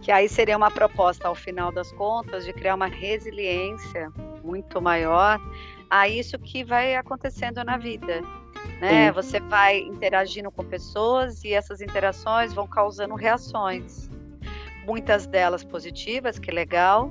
Que 0.00 0.12
aí 0.12 0.28
seria 0.28 0.56
uma 0.56 0.70
proposta, 0.70 1.26
ao 1.26 1.34
final 1.34 1.72
das 1.72 1.90
contas, 1.90 2.44
de 2.44 2.52
criar 2.52 2.76
uma 2.76 2.86
resiliência 2.86 4.12
muito 4.44 4.80
maior 4.80 5.40
a 5.90 6.08
isso 6.08 6.38
que 6.38 6.62
vai 6.62 6.94
acontecendo 6.94 7.64
na 7.64 7.76
vida. 7.76 8.20
Né? 8.80 9.10
Você 9.10 9.40
vai 9.40 9.80
interagindo 9.80 10.52
com 10.52 10.62
pessoas 10.64 11.42
e 11.42 11.52
essas 11.52 11.80
interações 11.80 12.54
vão 12.54 12.68
causando 12.68 13.16
reações. 13.16 14.08
Muitas 14.86 15.26
delas 15.26 15.64
positivas, 15.64 16.38
que 16.38 16.52
legal, 16.52 17.10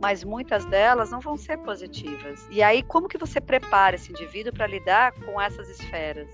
mas 0.00 0.22
muitas 0.22 0.64
delas 0.66 1.10
não 1.10 1.20
vão 1.20 1.36
ser 1.36 1.58
positivas. 1.58 2.46
E 2.50 2.62
aí, 2.62 2.82
como 2.82 3.08
que 3.08 3.18
você 3.18 3.40
prepara 3.40 3.96
esse 3.96 4.10
indivíduo 4.10 4.52
para 4.52 4.66
lidar 4.66 5.12
com 5.12 5.40
essas 5.40 5.68
esferas? 5.68 6.28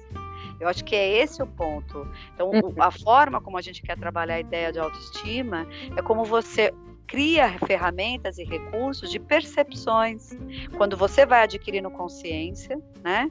Eu 0.61 0.68
acho 0.68 0.85
que 0.85 0.94
é 0.94 1.22
esse 1.22 1.42
o 1.42 1.46
ponto. 1.46 2.07
Então, 2.35 2.50
uhum. 2.50 2.74
a 2.79 2.90
forma 2.90 3.40
como 3.40 3.59
a 3.59 3.62
gente 3.62 3.83
quer 3.83 3.98
trabalhar 3.98 4.35
a 4.35 4.40
ideia 4.40 4.72
de 4.72 4.79
autoestima 4.79 5.66
é 5.96 6.03
como 6.03 6.24
você 6.24 6.72
cria 7.07 7.59
ferramentas 7.66 8.38
e 8.38 8.44
recursos 8.44 9.11
de 9.11 9.18
percepções. 9.18 10.31
Quando 10.77 10.96
você 10.96 11.27
vai 11.27 11.42
adquirindo 11.42 11.90
consciência, 11.90 12.81
né? 13.03 13.31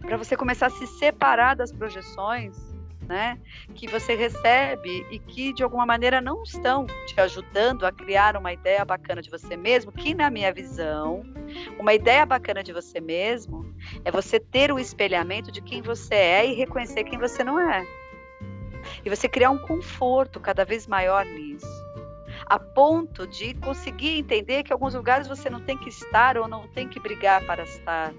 Para 0.00 0.16
você 0.16 0.36
começar 0.36 0.66
a 0.66 0.70
se 0.70 0.86
separar 0.86 1.54
das 1.54 1.72
projeções 1.72 2.71
né, 3.08 3.38
que 3.74 3.86
você 3.86 4.14
recebe 4.14 5.06
e 5.10 5.18
que 5.18 5.52
de 5.52 5.62
alguma 5.62 5.84
maneira 5.84 6.20
não 6.20 6.42
estão 6.42 6.86
te 7.06 7.20
ajudando 7.20 7.84
a 7.84 7.92
criar 7.92 8.36
uma 8.36 8.52
ideia 8.52 8.84
bacana 8.84 9.20
de 9.20 9.30
você 9.30 9.56
mesmo, 9.56 9.92
que 9.92 10.14
na 10.14 10.30
minha 10.30 10.52
visão, 10.52 11.22
uma 11.78 11.94
ideia 11.94 12.24
bacana 12.24 12.62
de 12.62 12.72
você 12.72 13.00
mesmo 13.00 13.74
é 14.04 14.10
você 14.10 14.38
ter 14.38 14.72
o 14.72 14.78
espelhamento 14.78 15.50
de 15.50 15.60
quem 15.60 15.82
você 15.82 16.14
é 16.14 16.46
e 16.46 16.54
reconhecer 16.54 17.04
quem 17.04 17.18
você 17.18 17.42
não 17.42 17.58
é. 17.58 17.84
E 19.04 19.10
você 19.10 19.28
criar 19.28 19.50
um 19.50 19.58
conforto 19.58 20.40
cada 20.40 20.64
vez 20.64 20.86
maior 20.86 21.24
nisso. 21.24 21.66
A 22.46 22.58
ponto 22.58 23.26
de 23.26 23.54
conseguir 23.54 24.18
entender 24.18 24.62
que 24.62 24.72
em 24.72 24.74
alguns 24.74 24.94
lugares 24.94 25.28
você 25.28 25.48
não 25.48 25.60
tem 25.60 25.76
que 25.78 25.88
estar 25.88 26.36
ou 26.36 26.48
não 26.48 26.66
tem 26.68 26.88
que 26.88 26.98
brigar 26.98 27.44
para 27.46 27.62
estar 27.62 28.12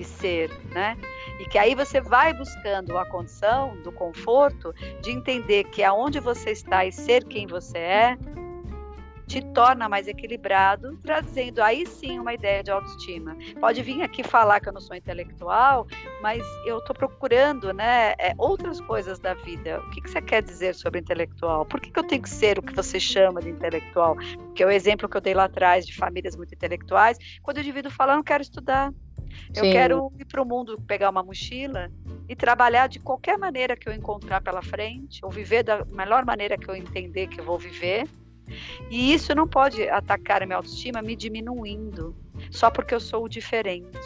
e 0.00 0.04
ser, 0.04 0.50
né? 0.70 0.96
E 1.38 1.44
que 1.44 1.58
aí 1.58 1.74
você 1.74 2.00
vai 2.00 2.32
buscando 2.32 2.96
a 2.96 3.04
condição 3.04 3.76
do 3.82 3.92
conforto 3.92 4.72
de 5.02 5.10
entender 5.10 5.64
que 5.64 5.82
aonde 5.82 6.20
você 6.20 6.50
está 6.50 6.84
e 6.84 6.92
ser 6.92 7.24
quem 7.24 7.46
você 7.46 7.78
é 7.78 8.18
te 9.30 9.40
torna 9.40 9.88
mais 9.88 10.08
equilibrado, 10.08 10.98
trazendo 11.04 11.62
aí 11.62 11.86
sim 11.86 12.18
uma 12.18 12.34
ideia 12.34 12.64
de 12.64 12.70
autoestima. 12.72 13.36
Pode 13.60 13.80
vir 13.80 14.02
aqui 14.02 14.24
falar 14.24 14.58
que 14.58 14.68
eu 14.68 14.72
não 14.72 14.80
sou 14.80 14.96
intelectual, 14.96 15.86
mas 16.20 16.42
eu 16.66 16.78
estou 16.78 16.96
procurando 16.96 17.72
né, 17.72 18.14
é, 18.18 18.34
outras 18.36 18.80
coisas 18.80 19.20
da 19.20 19.34
vida. 19.34 19.80
O 19.86 19.90
que, 19.90 20.00
que, 20.00 20.10
você 20.10 20.20
quer 20.20 20.42
dizer 20.42 20.74
sobre 20.74 20.98
intelectual? 20.98 21.64
Por 21.64 21.80
que, 21.80 21.92
que 21.92 21.98
eu 22.00 22.02
tenho 22.02 22.22
que 22.22 22.28
ser 22.28 22.58
o 22.58 22.62
que 22.62 22.74
você 22.74 22.98
chama 22.98 23.40
de 23.40 23.50
intelectual? 23.50 24.16
Que 24.52 24.64
é 24.64 24.66
o 24.66 24.70
exemplo 24.70 25.08
que 25.08 25.16
eu 25.16 25.20
dei 25.20 25.32
lá 25.32 25.44
atrás 25.44 25.86
de 25.86 25.94
famílias 25.94 26.34
muito 26.34 26.52
intelectuais. 26.52 27.16
Quando 27.40 27.58
o 27.58 27.60
indivíduo 27.60 27.92
fala, 27.92 28.14
eu 28.14 28.16
não 28.16 28.24
quero 28.24 28.42
estudar, 28.42 28.92
eu 29.54 29.64
Sim. 29.64 29.72
quero 29.72 30.12
ir 30.18 30.24
para 30.24 30.42
o 30.42 30.44
mundo 30.44 30.80
pegar 30.86 31.10
uma 31.10 31.22
mochila 31.22 31.90
e 32.28 32.36
trabalhar 32.36 32.86
de 32.86 33.00
qualquer 33.00 33.38
maneira 33.38 33.76
que 33.76 33.88
eu 33.88 33.92
encontrar 33.92 34.40
pela 34.40 34.62
frente, 34.62 35.24
ou 35.24 35.30
viver 35.30 35.62
da 35.62 35.84
melhor 35.84 36.24
maneira 36.24 36.56
que 36.56 36.68
eu 36.68 36.74
entender 36.74 37.26
que 37.26 37.40
eu 37.40 37.44
vou 37.44 37.58
viver. 37.58 38.08
E 38.90 39.12
isso 39.12 39.34
não 39.34 39.46
pode 39.46 39.88
atacar 39.88 40.42
a 40.42 40.46
minha 40.46 40.56
autoestima 40.56 41.02
me 41.02 41.14
diminuindo, 41.14 42.16
só 42.50 42.70
porque 42.70 42.94
eu 42.94 43.00
sou 43.00 43.24
o 43.24 43.28
diferente, 43.28 43.98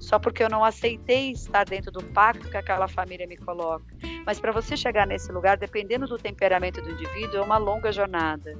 só 0.00 0.18
porque 0.18 0.42
eu 0.42 0.48
não 0.48 0.64
aceitei 0.64 1.30
estar 1.30 1.64
dentro 1.64 1.90
do 1.90 2.02
pacto 2.04 2.50
que 2.50 2.56
aquela 2.56 2.88
família 2.88 3.26
me 3.26 3.36
coloca. 3.36 3.86
Mas 4.26 4.40
para 4.40 4.52
você 4.52 4.76
chegar 4.76 5.06
nesse 5.06 5.30
lugar, 5.32 5.56
dependendo 5.56 6.06
do 6.06 6.16
temperamento 6.16 6.82
do 6.82 6.90
indivíduo, 6.90 7.38
é 7.38 7.42
uma 7.42 7.58
longa 7.58 7.92
jornada. 7.92 8.56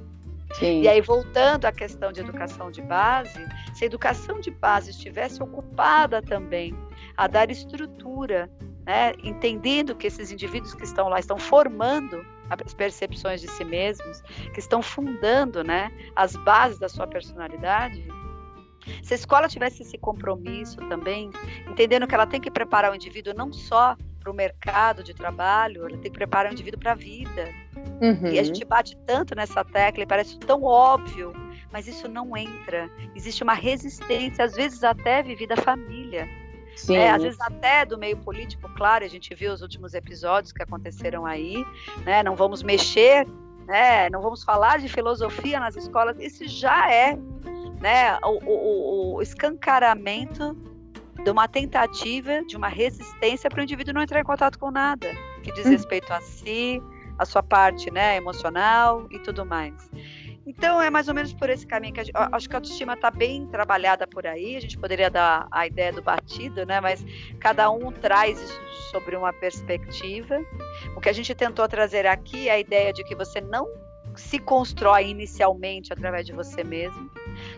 Sim. 0.53 0.81
E 0.81 0.87
aí, 0.87 0.99
voltando 0.99 1.65
à 1.65 1.71
questão 1.71 2.11
de 2.11 2.21
educação 2.21 2.71
de 2.71 2.81
base, 2.81 3.47
se 3.73 3.83
a 3.83 3.87
educação 3.87 4.39
de 4.39 4.49
base 4.49 4.91
estivesse 4.91 5.41
ocupada 5.41 6.21
também 6.21 6.75
a 7.15 7.27
dar 7.27 7.51
estrutura, 7.51 8.49
né, 8.85 9.13
entendendo 9.23 9.95
que 9.95 10.07
esses 10.07 10.31
indivíduos 10.31 10.73
que 10.73 10.83
estão 10.83 11.07
lá 11.07 11.19
estão 11.19 11.37
formando 11.37 12.25
as 12.49 12.73
percepções 12.73 13.41
de 13.41 13.47
si 13.47 13.63
mesmos, 13.63 14.21
que 14.53 14.59
estão 14.59 14.81
fundando 14.81 15.63
né, 15.63 15.91
as 16.15 16.35
bases 16.37 16.79
da 16.79 16.89
sua 16.89 17.05
personalidade, 17.05 18.03
se 19.03 19.13
a 19.13 19.15
escola 19.15 19.47
tivesse 19.47 19.83
esse 19.83 19.97
compromisso 19.97 20.77
também, 20.87 21.29
entendendo 21.67 22.07
que 22.07 22.15
ela 22.15 22.25
tem 22.25 22.41
que 22.41 22.49
preparar 22.49 22.91
o 22.91 22.95
indivíduo 22.95 23.33
não 23.35 23.53
só 23.53 23.95
para 24.19 24.31
o 24.31 24.33
mercado 24.33 25.03
de 25.03 25.13
trabalho, 25.13 25.87
ela 25.87 25.97
tem 25.97 26.11
que 26.11 26.17
preparar 26.17 26.51
o 26.51 26.53
indivíduo 26.53 26.79
para 26.79 26.91
a 26.91 26.95
vida. 26.95 27.53
Uhum. 28.01 28.31
E 28.31 28.39
a 28.39 28.43
gente 28.43 28.63
bate 28.63 28.95
tanto 29.05 29.35
nessa 29.35 29.63
tecla 29.63 30.03
e 30.03 30.07
parece 30.07 30.37
tão 30.39 30.63
óbvio, 30.63 31.33
mas 31.71 31.87
isso 31.87 32.07
não 32.07 32.35
entra. 32.35 32.89
Existe 33.15 33.43
uma 33.43 33.53
resistência, 33.53 34.45
às 34.45 34.53
vezes 34.53 34.83
até 34.83 35.21
vivida 35.21 35.55
família. 35.57 36.27
É, 36.89 37.09
às 37.09 37.21
vezes 37.21 37.39
até 37.41 37.85
do 37.85 37.97
meio 37.97 38.15
político, 38.17 38.69
claro, 38.75 39.03
a 39.03 39.07
gente 39.07 39.35
viu 39.35 39.51
os 39.51 39.61
últimos 39.61 39.93
episódios 39.93 40.53
que 40.53 40.63
aconteceram 40.63 41.25
aí, 41.25 41.65
né? 42.05 42.23
Não 42.23 42.37
vamos 42.37 42.63
mexer, 42.63 43.27
né? 43.67 44.09
Não 44.09 44.21
vamos 44.21 44.45
falar 44.45 44.79
de 44.79 44.87
filosofia 44.87 45.59
nas 45.59 45.75
escolas. 45.75 46.17
Isso 46.19 46.47
já 46.47 46.89
é, 46.89 47.17
né? 47.81 48.17
O, 48.23 48.39
o, 48.45 49.15
o 49.15 49.21
escancaramento 49.21 50.55
de 51.21 51.29
uma 51.29 51.49
tentativa, 51.49 52.41
de 52.45 52.55
uma 52.55 52.69
resistência 52.69 53.49
para 53.49 53.59
o 53.59 53.63
indivíduo 53.63 53.93
não 53.93 54.01
entrar 54.01 54.21
em 54.21 54.23
contato 54.23 54.57
com 54.57 54.71
nada 54.71 55.09
que 55.41 55.51
diz 55.51 55.65
hum. 55.65 55.69
respeito 55.69 56.11
a 56.11 56.21
si, 56.21 56.81
a 57.19 57.25
sua 57.25 57.43
parte 57.43 57.91
né, 57.91 58.15
emocional 58.15 59.05
e 59.11 59.19
tudo 59.19 59.45
mais. 59.45 59.91
Então 60.47 60.81
é 60.81 60.89
mais 60.89 61.07
ou 61.07 61.13
menos 61.13 61.31
por 61.31 61.47
esse 61.49 61.67
caminho 61.67 61.93
que 61.93 61.99
a 61.99 62.03
gente, 62.03 62.15
acho 62.15 62.49
que 62.49 62.55
a 62.55 62.57
autoestima 62.57 62.93
está 62.93 63.11
bem 63.11 63.45
trabalhada 63.47 64.07
por 64.07 64.25
aí. 64.25 64.55
A 64.55 64.61
gente 64.61 64.79
poderia 64.79 65.09
dar 65.09 65.47
a 65.51 65.67
ideia 65.67 65.93
do 65.93 66.01
batido, 66.01 66.65
né? 66.65 66.81
Mas 66.81 67.05
cada 67.39 67.69
um 67.69 67.91
traz 67.91 68.41
isso 68.41 68.61
sobre 68.89 69.15
uma 69.15 69.31
perspectiva. 69.31 70.39
O 70.95 71.01
que 71.01 71.09
a 71.09 71.13
gente 71.13 71.35
tentou 71.35 71.67
trazer 71.67 72.07
aqui 72.07 72.49
é 72.49 72.53
a 72.53 72.59
ideia 72.59 72.91
de 72.91 73.03
que 73.03 73.13
você 73.13 73.39
não 73.39 73.67
se 74.15 74.39
constrói 74.39 75.09
inicialmente 75.09 75.93
através 75.93 76.25
de 76.25 76.33
você 76.33 76.63
mesmo. 76.63 77.11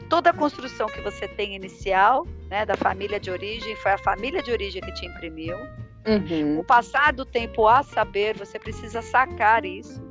Toda 0.10 0.32
a 0.32 0.34
construção 0.34 0.88
que 0.88 1.00
você 1.00 1.28
tem 1.28 1.56
inicial, 1.56 2.28
né, 2.50 2.66
da 2.66 2.76
família 2.76 3.20
de 3.20 3.32
origem, 3.32 3.76
foi 3.78 3.92
a 3.92 3.98
família 3.98 4.44
de 4.44 4.52
origem 4.52 4.82
que 4.82 4.94
te 4.94 5.06
imprimiu. 5.06 5.56
Uhum. 6.06 6.60
O 6.60 6.64
passar 6.64 7.14
do 7.14 7.26
tempo 7.26 7.68
a 7.68 7.84
saber, 7.84 8.38
você 8.38 8.58
precisa 8.58 9.02
sacar 9.02 9.66
isso. 9.66 10.02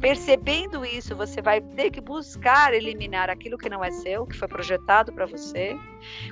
Percebendo 0.00 0.84
isso, 0.84 1.14
você 1.14 1.40
vai 1.40 1.60
ter 1.60 1.90
que 1.90 2.00
buscar 2.00 2.74
eliminar 2.74 3.30
aquilo 3.30 3.58
que 3.58 3.68
não 3.68 3.84
é 3.84 3.90
seu, 3.90 4.26
que 4.26 4.36
foi 4.36 4.48
projetado 4.48 5.12
para 5.12 5.26
você. 5.26 5.78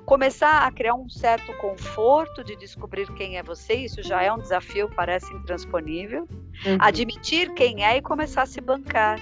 Começar 0.05 0.67
a 0.67 0.73
criar 0.73 0.95
um 0.95 1.09
certo 1.09 1.53
conforto 1.59 2.43
de 2.43 2.57
descobrir 2.57 3.13
quem 3.15 3.37
é 3.37 3.43
você, 3.43 3.75
isso 3.75 4.03
já 4.03 4.23
é 4.23 4.33
um 4.33 4.39
desafio, 4.39 4.91
parece 4.97 5.33
intransponível. 5.35 6.27
Uhum. 6.67 6.79
Admitir 6.81 7.53
quem 7.55 7.85
é 7.85 7.99
e 7.99 8.03
começar 8.03 8.43
a 8.43 8.47
se 8.47 8.61
bancar 8.61 9.21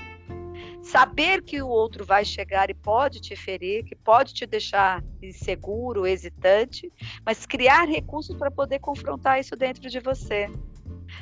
saber 0.87 1.43
que 1.43 1.61
o 1.61 1.69
outro 1.69 2.05
vai 2.05 2.25
chegar 2.25 2.71
e 2.71 2.75
pode 2.75 3.21
te 3.21 3.35
ferir, 3.35 3.85
que 3.85 3.97
pode 3.97 4.33
te 4.33 4.47
deixar 4.47 5.03
inseguro, 5.21 6.07
hesitante, 6.07 6.93
mas 7.25 7.45
criar 7.45 7.89
recursos 7.89 8.37
para 8.37 8.53
poder 8.53 8.79
confrontar 8.79 9.41
isso 9.41 9.57
dentro 9.57 9.91
de 9.91 9.99
você. 9.99 10.49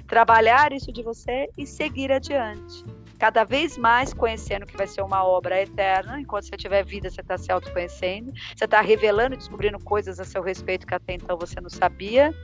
Trabalhar 0.06 0.72
isso 0.72 0.92
de 0.92 1.02
você 1.02 1.48
e 1.56 1.66
seguir 1.66 2.12
adiante. 2.12 2.84
Cada 3.18 3.42
vez 3.42 3.78
mais 3.78 4.12
conhecendo 4.12 4.66
que 4.66 4.76
vai 4.76 4.86
ser 4.86 5.00
uma 5.00 5.24
obra 5.24 5.62
eterna, 5.62 6.20
enquanto 6.20 6.46
você 6.46 6.56
tiver 6.58 6.84
vida, 6.84 7.08
você 7.08 7.22
está 7.22 7.38
se 7.38 7.50
autoconhecendo, 7.50 8.32
você 8.54 8.66
está 8.66 8.82
revelando 8.82 9.34
e 9.34 9.38
descobrindo 9.38 9.78
coisas 9.78 10.20
a 10.20 10.24
seu 10.24 10.42
respeito 10.42 10.86
que 10.86 10.94
até 10.94 11.14
então 11.14 11.38
você 11.38 11.58
não 11.58 11.70
sabia, 11.70 12.34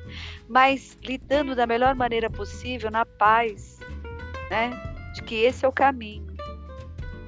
mas 0.48 0.96
lidando 1.02 1.54
da 1.54 1.66
melhor 1.66 1.94
maneira 1.94 2.30
possível, 2.30 2.90
na 2.90 3.04
paz, 3.04 3.78
né? 4.48 4.70
De 5.12 5.22
que 5.22 5.35
esse 5.35 5.66
é 5.66 5.68
o 5.68 5.72
caminho 5.72 6.30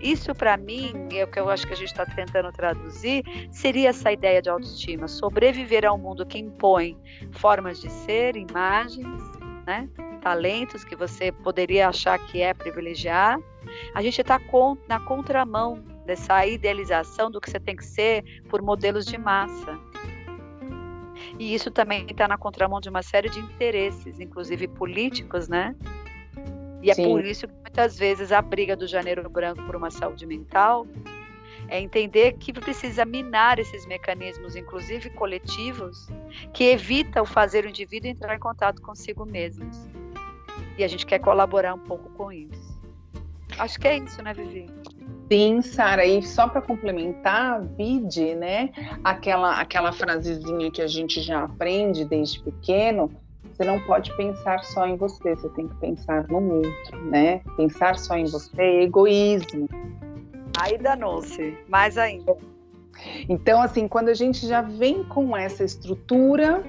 isso, 0.03 0.35
para 0.35 0.57
mim, 0.57 1.09
é 1.13 1.25
o 1.25 1.29
que 1.29 1.39
eu 1.39 1.49
acho 1.49 1.67
que 1.67 1.73
a 1.73 1.77
gente 1.77 1.89
está 1.89 2.05
tentando 2.05 2.51
traduzir, 2.51 3.23
seria 3.51 3.91
essa 3.91 4.11
ideia 4.11 4.43
de 4.43 4.51
autoestima, 4.51 5.07
sobreviver 5.07 5.87
a 5.87 5.93
um 5.93 5.99
mundo 5.99 6.27
que 6.27 6.39
impõe 6.39 6.99
formas 7.33 7.81
de 7.81 7.89
ser, 7.89 8.37
imagens, 8.37 9.23
né? 9.67 9.89
talentos 10.21 10.85
que 10.85 10.97
você 10.97 11.33
poderia 11.33 11.89
achar 11.89 12.19
que 12.19 12.41
é 12.41 12.55
privilegiar. 12.55 13.39
A 13.95 14.03
gente 14.03 14.21
está 14.21 14.41
na 14.89 15.01
contramão 15.01 15.83
dessa 16.07 16.47
idealização 16.47 17.31
do 17.31 17.41
que 17.41 17.51
você 17.51 17.61
tem 17.61 17.77
que 17.77 17.85
ser 17.85 18.25
por 18.49 18.63
modelos 18.63 19.05
de 19.05 19.19
massa. 19.19 19.79
E 21.39 21.55
isso 21.55 21.71
também 21.71 22.07
está 22.09 22.27
na 22.27 22.37
contramão 22.37 22.81
de 22.81 22.89
uma 22.89 23.03
série 23.03 23.29
de 23.29 23.41
interesses, 23.41 24.21
inclusive 24.21 24.69
políticos, 24.69 25.49
né? 25.49 25.75
E 26.83 26.91
é 26.91 26.95
Sim. 26.95 27.05
por 27.05 27.25
isso 27.25 27.47
que 27.47 27.55
muitas 27.55 27.97
vezes 27.97 28.33
a 28.33 28.43
briga 28.43 28.77
do 28.77 28.87
janeiro 28.87 29.29
branco 29.31 29.63
por 29.65 29.77
uma 29.77 29.91
saúde 29.91 30.27
mental 30.27 30.87
é 31.69 31.81
entender 31.81 32.33
que 32.33 32.53
precisa 32.53 33.05
minar 33.05 33.59
esses 33.59 33.87
mecanismos, 33.87 34.57
inclusive 34.57 35.09
coletivos, 35.11 36.09
que 36.53 36.65
evitam 36.65 37.25
fazer 37.25 37.65
o 37.65 37.69
indivíduo 37.69 38.11
entrar 38.11 38.35
em 38.35 38.39
contato 38.39 38.83
consigo 38.83 39.25
mesmo. 39.25 39.71
E 40.77 40.83
a 40.83 40.89
gente 40.89 41.07
quer 41.07 41.21
colaborar 41.21 41.75
um 41.75 41.79
pouco 41.79 42.11
com 42.11 42.33
isso. 42.33 42.81
Acho 43.59 43.79
que 43.79 43.87
é 43.87 43.99
isso, 43.99 44.23
né, 44.23 44.35
Vivi? 44.35 44.67
Sim, 45.31 45.63
Sara, 45.63 46.05
e 46.05 46.23
só 46.23 46.49
para 46.49 46.61
complementar, 46.61 47.63
vide, 47.63 48.35
né, 48.35 48.71
aquela 49.03 49.59
aquela 49.61 49.93
frasezinha 49.93 50.71
que 50.71 50.83
a 50.83 50.87
gente 50.87 51.23
já 51.23 51.45
aprende 51.45 52.05
desde 52.05 52.43
pequeno, 52.43 53.11
você 53.63 53.65
não 53.65 53.79
pode 53.79 54.13
pensar 54.17 54.65
só 54.65 54.87
em 54.87 54.97
você, 54.97 55.37
você 55.37 55.49
tem 55.51 55.69
que 55.69 55.75
pensar 55.77 56.27
no 56.27 56.57
outro, 56.57 57.05
né? 57.05 57.41
Pensar 57.57 57.97
só 57.97 58.17
em 58.17 58.25
você 58.25 58.61
é 58.61 58.83
egoísmo. 58.83 59.69
Aí 60.61 60.77
danou-se, 60.79 61.57
mais 61.69 61.97
ainda. 61.97 62.37
Então, 63.29 63.63
assim, 63.63 63.87
quando 63.87 64.09
a 64.09 64.15
gente 64.15 64.47
já 64.49 64.63
vem 64.63 65.05
com 65.05 65.37
essa 65.37 65.63
estrutura 65.63 66.63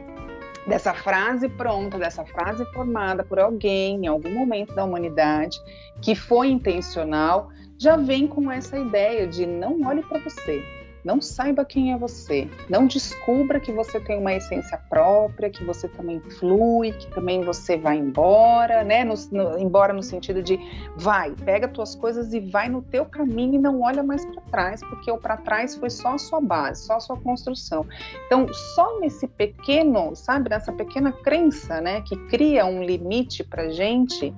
dessa 0.68 0.94
frase 0.94 1.50
pronta, 1.50 1.98
dessa 1.98 2.24
frase 2.26 2.64
formada 2.74 3.24
por 3.24 3.40
alguém 3.40 4.06
em 4.06 4.08
algum 4.08 4.32
momento 4.32 4.76
da 4.76 4.84
humanidade, 4.84 5.60
que 6.00 6.14
foi 6.14 6.50
intencional, 6.50 7.50
já 7.80 7.98
vem 7.98 8.28
com 8.28 8.52
essa 8.52 8.78
ideia 8.78 9.26
de 9.26 9.48
não 9.48 9.82
olhe 9.82 10.04
para 10.04 10.20
você, 10.20 10.64
Não 11.04 11.20
saiba 11.20 11.66
quem 11.66 11.92
é 11.92 11.98
você. 11.98 12.50
Não 12.70 12.88
descubra 12.88 13.60
que 13.60 13.74
você 13.74 14.00
tem 14.00 14.18
uma 14.18 14.34
essência 14.34 14.78
própria, 14.90 15.50
que 15.50 15.64
você 15.64 15.88
também 15.90 16.22
flui, 16.40 16.94
que 16.94 17.08
também 17.08 17.44
você 17.44 17.76
vai 17.76 17.98
embora, 17.98 18.84
né? 18.84 19.04
No, 19.04 19.14
no, 19.32 19.60
embora 19.60 19.92
no 19.92 20.02
sentido 20.02 20.42
de 20.42 20.58
vai, 20.96 21.32
pega 21.32 21.68
tuas 21.68 21.94
coisas 21.94 22.34
e 22.34 22.40
vai 22.40 22.70
no 22.70 22.82
teu 22.82 23.06
caminho 23.06 23.56
e 23.56 23.58
não 23.58 23.82
olha 23.82 24.02
mais 24.02 24.26
para 24.26 24.42
trás, 24.44 24.82
porque 24.82 25.12
o 25.12 25.18
para 25.18 25.36
trás 25.38 25.76
foi 25.76 25.90
só 25.90 26.14
a 26.14 26.18
sua 26.18 26.40
base, 26.40 26.86
só 26.86 26.96
a 26.96 27.00
sua 27.02 27.18
construção. 27.18 27.86
Então, 28.26 28.48
só 28.54 29.00
nesse 29.02 29.28
pequeno, 29.28 30.16
sabe, 30.16 30.50
nessa 30.50 30.72
pequena 30.72 31.12
crença, 31.12 31.82
né, 31.82 32.02
que 32.02 32.16
cria 32.28 32.66
um 32.66 32.82
limite 32.82 33.44
para 33.44 33.70
gente, 33.70 34.34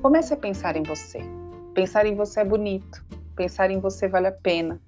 comece 0.00 0.32
a 0.32 0.36
pensar 0.36 0.74
em 0.74 0.82
você. 0.82 1.20
Pensar 1.74 2.06
em 2.06 2.14
você 2.14 2.40
é 2.40 2.44
bonito. 2.44 3.04
Pensar 3.36 3.70
em 3.70 3.78
você 3.78 4.08
vale 4.08 4.26
a 4.26 4.32
pena 4.32 4.80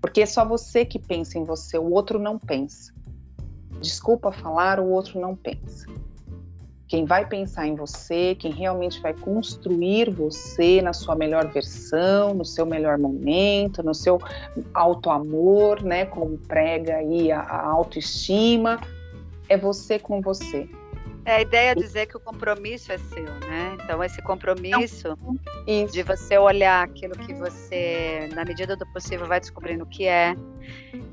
porque 0.00 0.22
é 0.22 0.26
só 0.26 0.44
você 0.44 0.84
que 0.84 0.98
pensa 0.98 1.38
em 1.38 1.44
você, 1.44 1.78
o 1.78 1.92
outro 1.92 2.18
não 2.18 2.38
pensa. 2.38 2.92
Desculpa 3.80 4.32
falar, 4.32 4.80
o 4.80 4.90
outro 4.90 5.20
não 5.20 5.36
pensa. 5.36 5.86
Quem 6.88 7.04
vai 7.04 7.24
pensar 7.24 7.68
em 7.68 7.76
você, 7.76 8.34
quem 8.34 8.50
realmente 8.50 9.00
vai 9.00 9.14
construir 9.14 10.10
você 10.10 10.82
na 10.82 10.92
sua 10.92 11.14
melhor 11.14 11.46
versão, 11.46 12.34
no 12.34 12.44
seu 12.44 12.66
melhor 12.66 12.98
momento, 12.98 13.80
no 13.82 13.94
seu 13.94 14.18
auto-amor, 14.74 15.82
né, 15.82 16.04
como 16.06 16.36
prega 16.36 16.96
aí 16.96 17.30
a, 17.30 17.42
a 17.42 17.68
autoestima, 17.68 18.80
é 19.48 19.56
você 19.56 20.00
com 20.00 20.20
você. 20.20 20.68
É 21.24 21.36
a 21.36 21.40
ideia 21.40 21.74
de 21.74 21.82
dizer 21.82 22.06
que 22.06 22.16
o 22.16 22.20
compromisso 22.20 22.92
é 22.92 22.98
seu, 22.98 23.24
né? 23.24 23.76
Então, 23.82 24.02
esse 24.02 24.22
compromisso 24.22 25.16
Isso. 25.66 25.92
de 25.92 26.02
você 26.02 26.38
olhar 26.38 26.82
aquilo 26.82 27.14
que 27.14 27.34
você, 27.34 28.28
na 28.34 28.44
medida 28.44 28.76
do 28.76 28.86
possível, 28.92 29.26
vai 29.26 29.38
descobrindo 29.38 29.84
o 29.84 29.86
que 29.86 30.06
é 30.06 30.34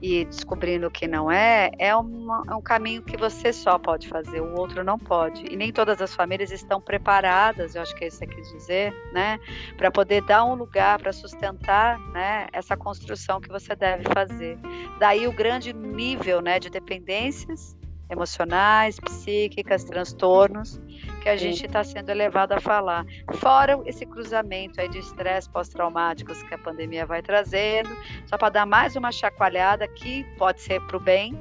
e 0.02 0.26
descobrindo 0.26 0.88
o 0.88 0.92
que 0.92 1.08
não 1.08 1.32
é, 1.32 1.72
é, 1.78 1.96
uma, 1.96 2.44
é 2.48 2.56
um 2.56 2.62
caminho 2.62 3.02
que 3.02 3.18
você 3.18 3.52
só 3.52 3.78
pode 3.78 4.08
fazer, 4.08 4.42
o 4.42 4.56
outro 4.56 4.84
não 4.84 4.98
pode. 4.98 5.46
E 5.52 5.56
nem 5.56 5.72
todas 5.72 6.02
as 6.02 6.14
famílias 6.14 6.52
estão 6.52 6.80
preparadas, 6.80 7.76
eu 7.76 7.82
acho 7.82 7.96
que 7.96 8.06
é 8.06 8.08
isso 8.08 8.20
que 8.20 8.28
quis 8.28 8.52
dizer, 8.52 8.94
né? 9.14 9.40
Para 9.76 9.92
poder 9.92 10.22
dar 10.22 10.46
um 10.46 10.56
lugar 10.56 11.00
para 11.00 11.12
sustentar 11.12 12.00
né, 12.12 12.48
essa 12.54 12.78
construção 12.78 13.42
que 13.42 13.50
você 13.50 13.76
deve 13.76 14.04
fazer. 14.14 14.58
Daí 15.00 15.28
o 15.28 15.32
grande 15.32 15.74
nível 15.74 16.42
né, 16.42 16.60
de 16.60 16.70
dependências 16.70 17.77
emocionais, 18.10 19.00
psíquicas, 19.00 19.84
transtornos 19.84 20.80
que 21.22 21.30
a 21.30 21.36
gente 21.36 21.66
está 21.66 21.84
sendo 21.84 22.14
levado 22.14 22.54
a 22.54 22.62
falar. 22.62 23.06
Fora 23.36 23.80
esse 23.86 24.06
cruzamento 24.06 24.80
aí 24.80 24.88
de 24.88 25.00
estresse 25.00 25.50
pós-traumáticos 25.50 26.42
que 26.44 26.54
a 26.54 26.58
pandemia 26.58 27.06
vai 27.06 27.22
trazendo, 27.22 27.90
só 28.26 28.38
para 28.38 28.50
dar 28.50 28.66
mais 28.66 28.96
uma 28.96 29.12
chacoalhada 29.12 29.88
que 29.88 30.24
pode 30.38 30.62
ser 30.62 30.82
para 30.82 30.98
o 30.98 31.00
bem, 31.00 31.38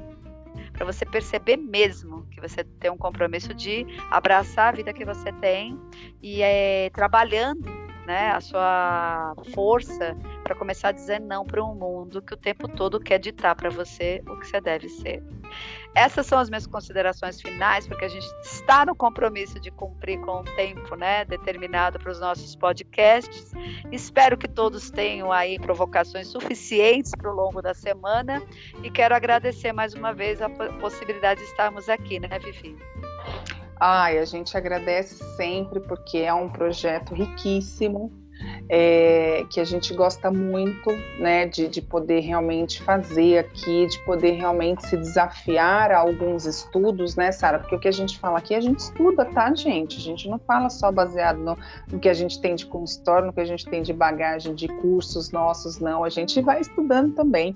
para 0.73 0.85
você 0.85 1.05
perceber 1.05 1.57
mesmo 1.57 2.27
que 2.29 2.41
você 2.41 2.63
tem 2.63 2.91
um 2.91 2.97
compromisso 2.97 3.53
de 3.53 3.85
abraçar 4.11 4.69
a 4.69 4.77
vida 4.77 4.93
que 4.93 5.05
você 5.05 5.31
tem 5.33 5.79
e 6.21 6.41
é, 6.41 6.89
trabalhando 6.91 7.76
né, 8.07 8.31
a 8.31 8.39
sua 8.39 9.35
força 9.53 10.15
para 10.41 10.55
começar 10.55 10.89
a 10.89 10.91
dizer 10.93 11.19
não 11.19 11.45
para 11.45 11.61
um 11.61 11.75
mundo 11.75 12.21
que 12.21 12.33
o 12.33 12.37
tempo 12.37 12.65
todo 12.69 13.01
quer 13.01 13.19
ditar 13.19 13.53
para 13.53 13.69
você 13.69 14.23
o 14.25 14.39
que 14.39 14.47
você 14.47 14.61
deve 14.61 14.87
ser. 14.87 15.21
Essas 15.93 16.25
são 16.25 16.39
as 16.39 16.49
minhas 16.49 16.65
considerações 16.65 17.41
finais, 17.41 17.85
porque 17.85 18.05
a 18.05 18.07
gente 18.07 18.25
está 18.43 18.85
no 18.85 18.95
compromisso 18.95 19.59
de 19.59 19.69
cumprir 19.71 20.21
com 20.21 20.39
o 20.39 20.43
tempo, 20.43 20.95
né, 20.95 21.25
determinado 21.25 21.99
para 21.99 22.11
os 22.11 22.19
nossos 22.21 22.55
podcasts. 22.55 23.51
Espero 23.91 24.37
que 24.37 24.47
todos 24.47 24.89
tenham 24.89 25.29
aí 25.29 25.59
provocações 25.59 26.27
suficientes 26.27 27.11
para 27.11 27.29
o 27.29 27.35
longo 27.35 27.61
da 27.61 27.73
semana 27.73 28.41
e 28.83 28.89
quero 28.89 29.15
agradecer 29.15 29.73
mais 29.73 29.93
uma 29.93 30.13
vez 30.13 30.41
a 30.41 30.49
possibilidade 30.49 31.41
de 31.41 31.47
estarmos 31.47 31.89
aqui, 31.89 32.21
né, 32.21 32.39
Vivi? 32.39 32.77
Ai, 33.79 34.17
a 34.17 34.25
gente 34.25 34.57
agradece 34.57 35.23
sempre 35.35 35.79
porque 35.79 36.17
é 36.17 36.33
um 36.33 36.49
projeto 36.49 37.13
riquíssimo 37.13 38.11
é, 38.69 39.45
que 39.49 39.59
a 39.59 39.63
gente 39.63 39.93
gosta 39.93 40.29
muito, 40.29 40.91
né, 41.19 41.45
de, 41.45 41.67
de 41.67 41.81
poder 41.81 42.19
realmente 42.19 42.81
fazer 42.81 43.39
aqui, 43.39 43.87
de 43.87 43.99
poder 43.99 44.31
realmente 44.31 44.85
se 44.87 44.97
desafiar 44.97 45.91
a 45.91 45.99
alguns 45.99 46.45
estudos, 46.45 47.15
né, 47.15 47.31
Sara? 47.31 47.59
Porque 47.59 47.75
o 47.75 47.79
que 47.79 47.87
a 47.87 47.93
gente 47.93 48.19
fala 48.19 48.39
aqui, 48.39 48.53
a 48.53 48.61
gente 48.61 48.79
estuda, 48.79 49.25
tá, 49.25 49.53
gente? 49.53 49.97
A 49.97 50.01
gente 50.01 50.29
não 50.29 50.39
fala 50.39 50.69
só 50.69 50.91
baseado 50.91 51.37
no, 51.37 51.57
no 51.91 51.99
que 51.99 52.09
a 52.09 52.13
gente 52.13 52.41
tem 52.41 52.55
de 52.55 52.65
consultório, 52.65 53.27
no 53.27 53.33
que 53.33 53.41
a 53.41 53.45
gente 53.45 53.65
tem 53.65 53.81
de 53.81 53.93
bagagem 53.93 54.53
de 54.53 54.67
cursos 54.67 55.31
nossos, 55.31 55.79
não. 55.79 56.03
A 56.03 56.09
gente 56.09 56.41
vai 56.41 56.61
estudando 56.61 57.13
também. 57.13 57.55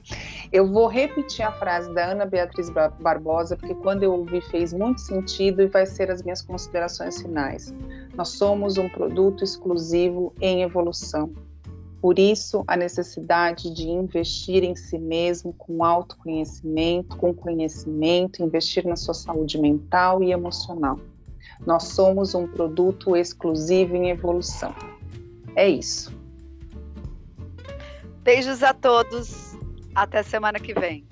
Eu 0.51 0.68
vou 0.68 0.88
repetir 0.88 1.45
a 1.45 1.51
frase 1.51 1.93
da 1.93 2.12
Ana 2.12 2.26
Beatriz 2.26 2.70
Barbosa, 2.99 3.57
porque 3.57 3.76
quando 3.76 4.03
eu 4.03 4.14
ouvi 4.14 4.41
fez 4.41 4.74
muito 4.74 5.01
sentido 5.01 5.62
e 5.62 5.68
vai 5.68 5.86
ser 5.86 6.09
as 6.09 6.24
minhas 6.24 6.41
considerações 6.41 7.22
finais. 7.22 7.74
Nós 8.16 8.30
somos 8.30 8.78
um 8.78 8.89
produto 8.89 9.43
exclusivo 9.43 10.34
em 10.41 10.64
evolução. 10.64 11.34
Por 12.01 12.18
isso, 12.18 12.64
a 12.68 12.76
necessidade 12.76 13.72
de 13.74 13.88
investir 13.88 14.64
em 14.64 14.76
si 14.76 14.97
mesmo 14.97 15.53
com 15.53 15.84
autoconhecimento, 15.84 17.16
com 17.16 17.32
conhecimento, 17.32 18.41
investir 18.41 18.88
na 18.88 18.95
sua 18.95 19.14
saúde 19.14 19.59
mental 19.59 20.24
e 20.24 20.32
emocional. 20.32 20.99
Nós 21.66 21.84
somos 21.84 22.34
um 22.34 22.47
produto 22.47 23.16
exclusivo 23.16 23.95
em 23.95 24.09
evolução. 24.09 24.74
É 25.55 25.70
isso. 25.70 26.12
Beijos 28.24 28.64
a 28.64 28.74
todos. 28.74 29.55
Até 29.93 30.24
semana 30.24 30.59
que 30.59 30.74
vem. 30.74 31.05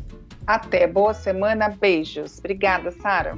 Até. 0.47 0.87
Boa 0.87 1.13
semana. 1.13 1.69
Beijos. 1.69 2.39
Obrigada, 2.39 2.91
Sara. 2.91 3.37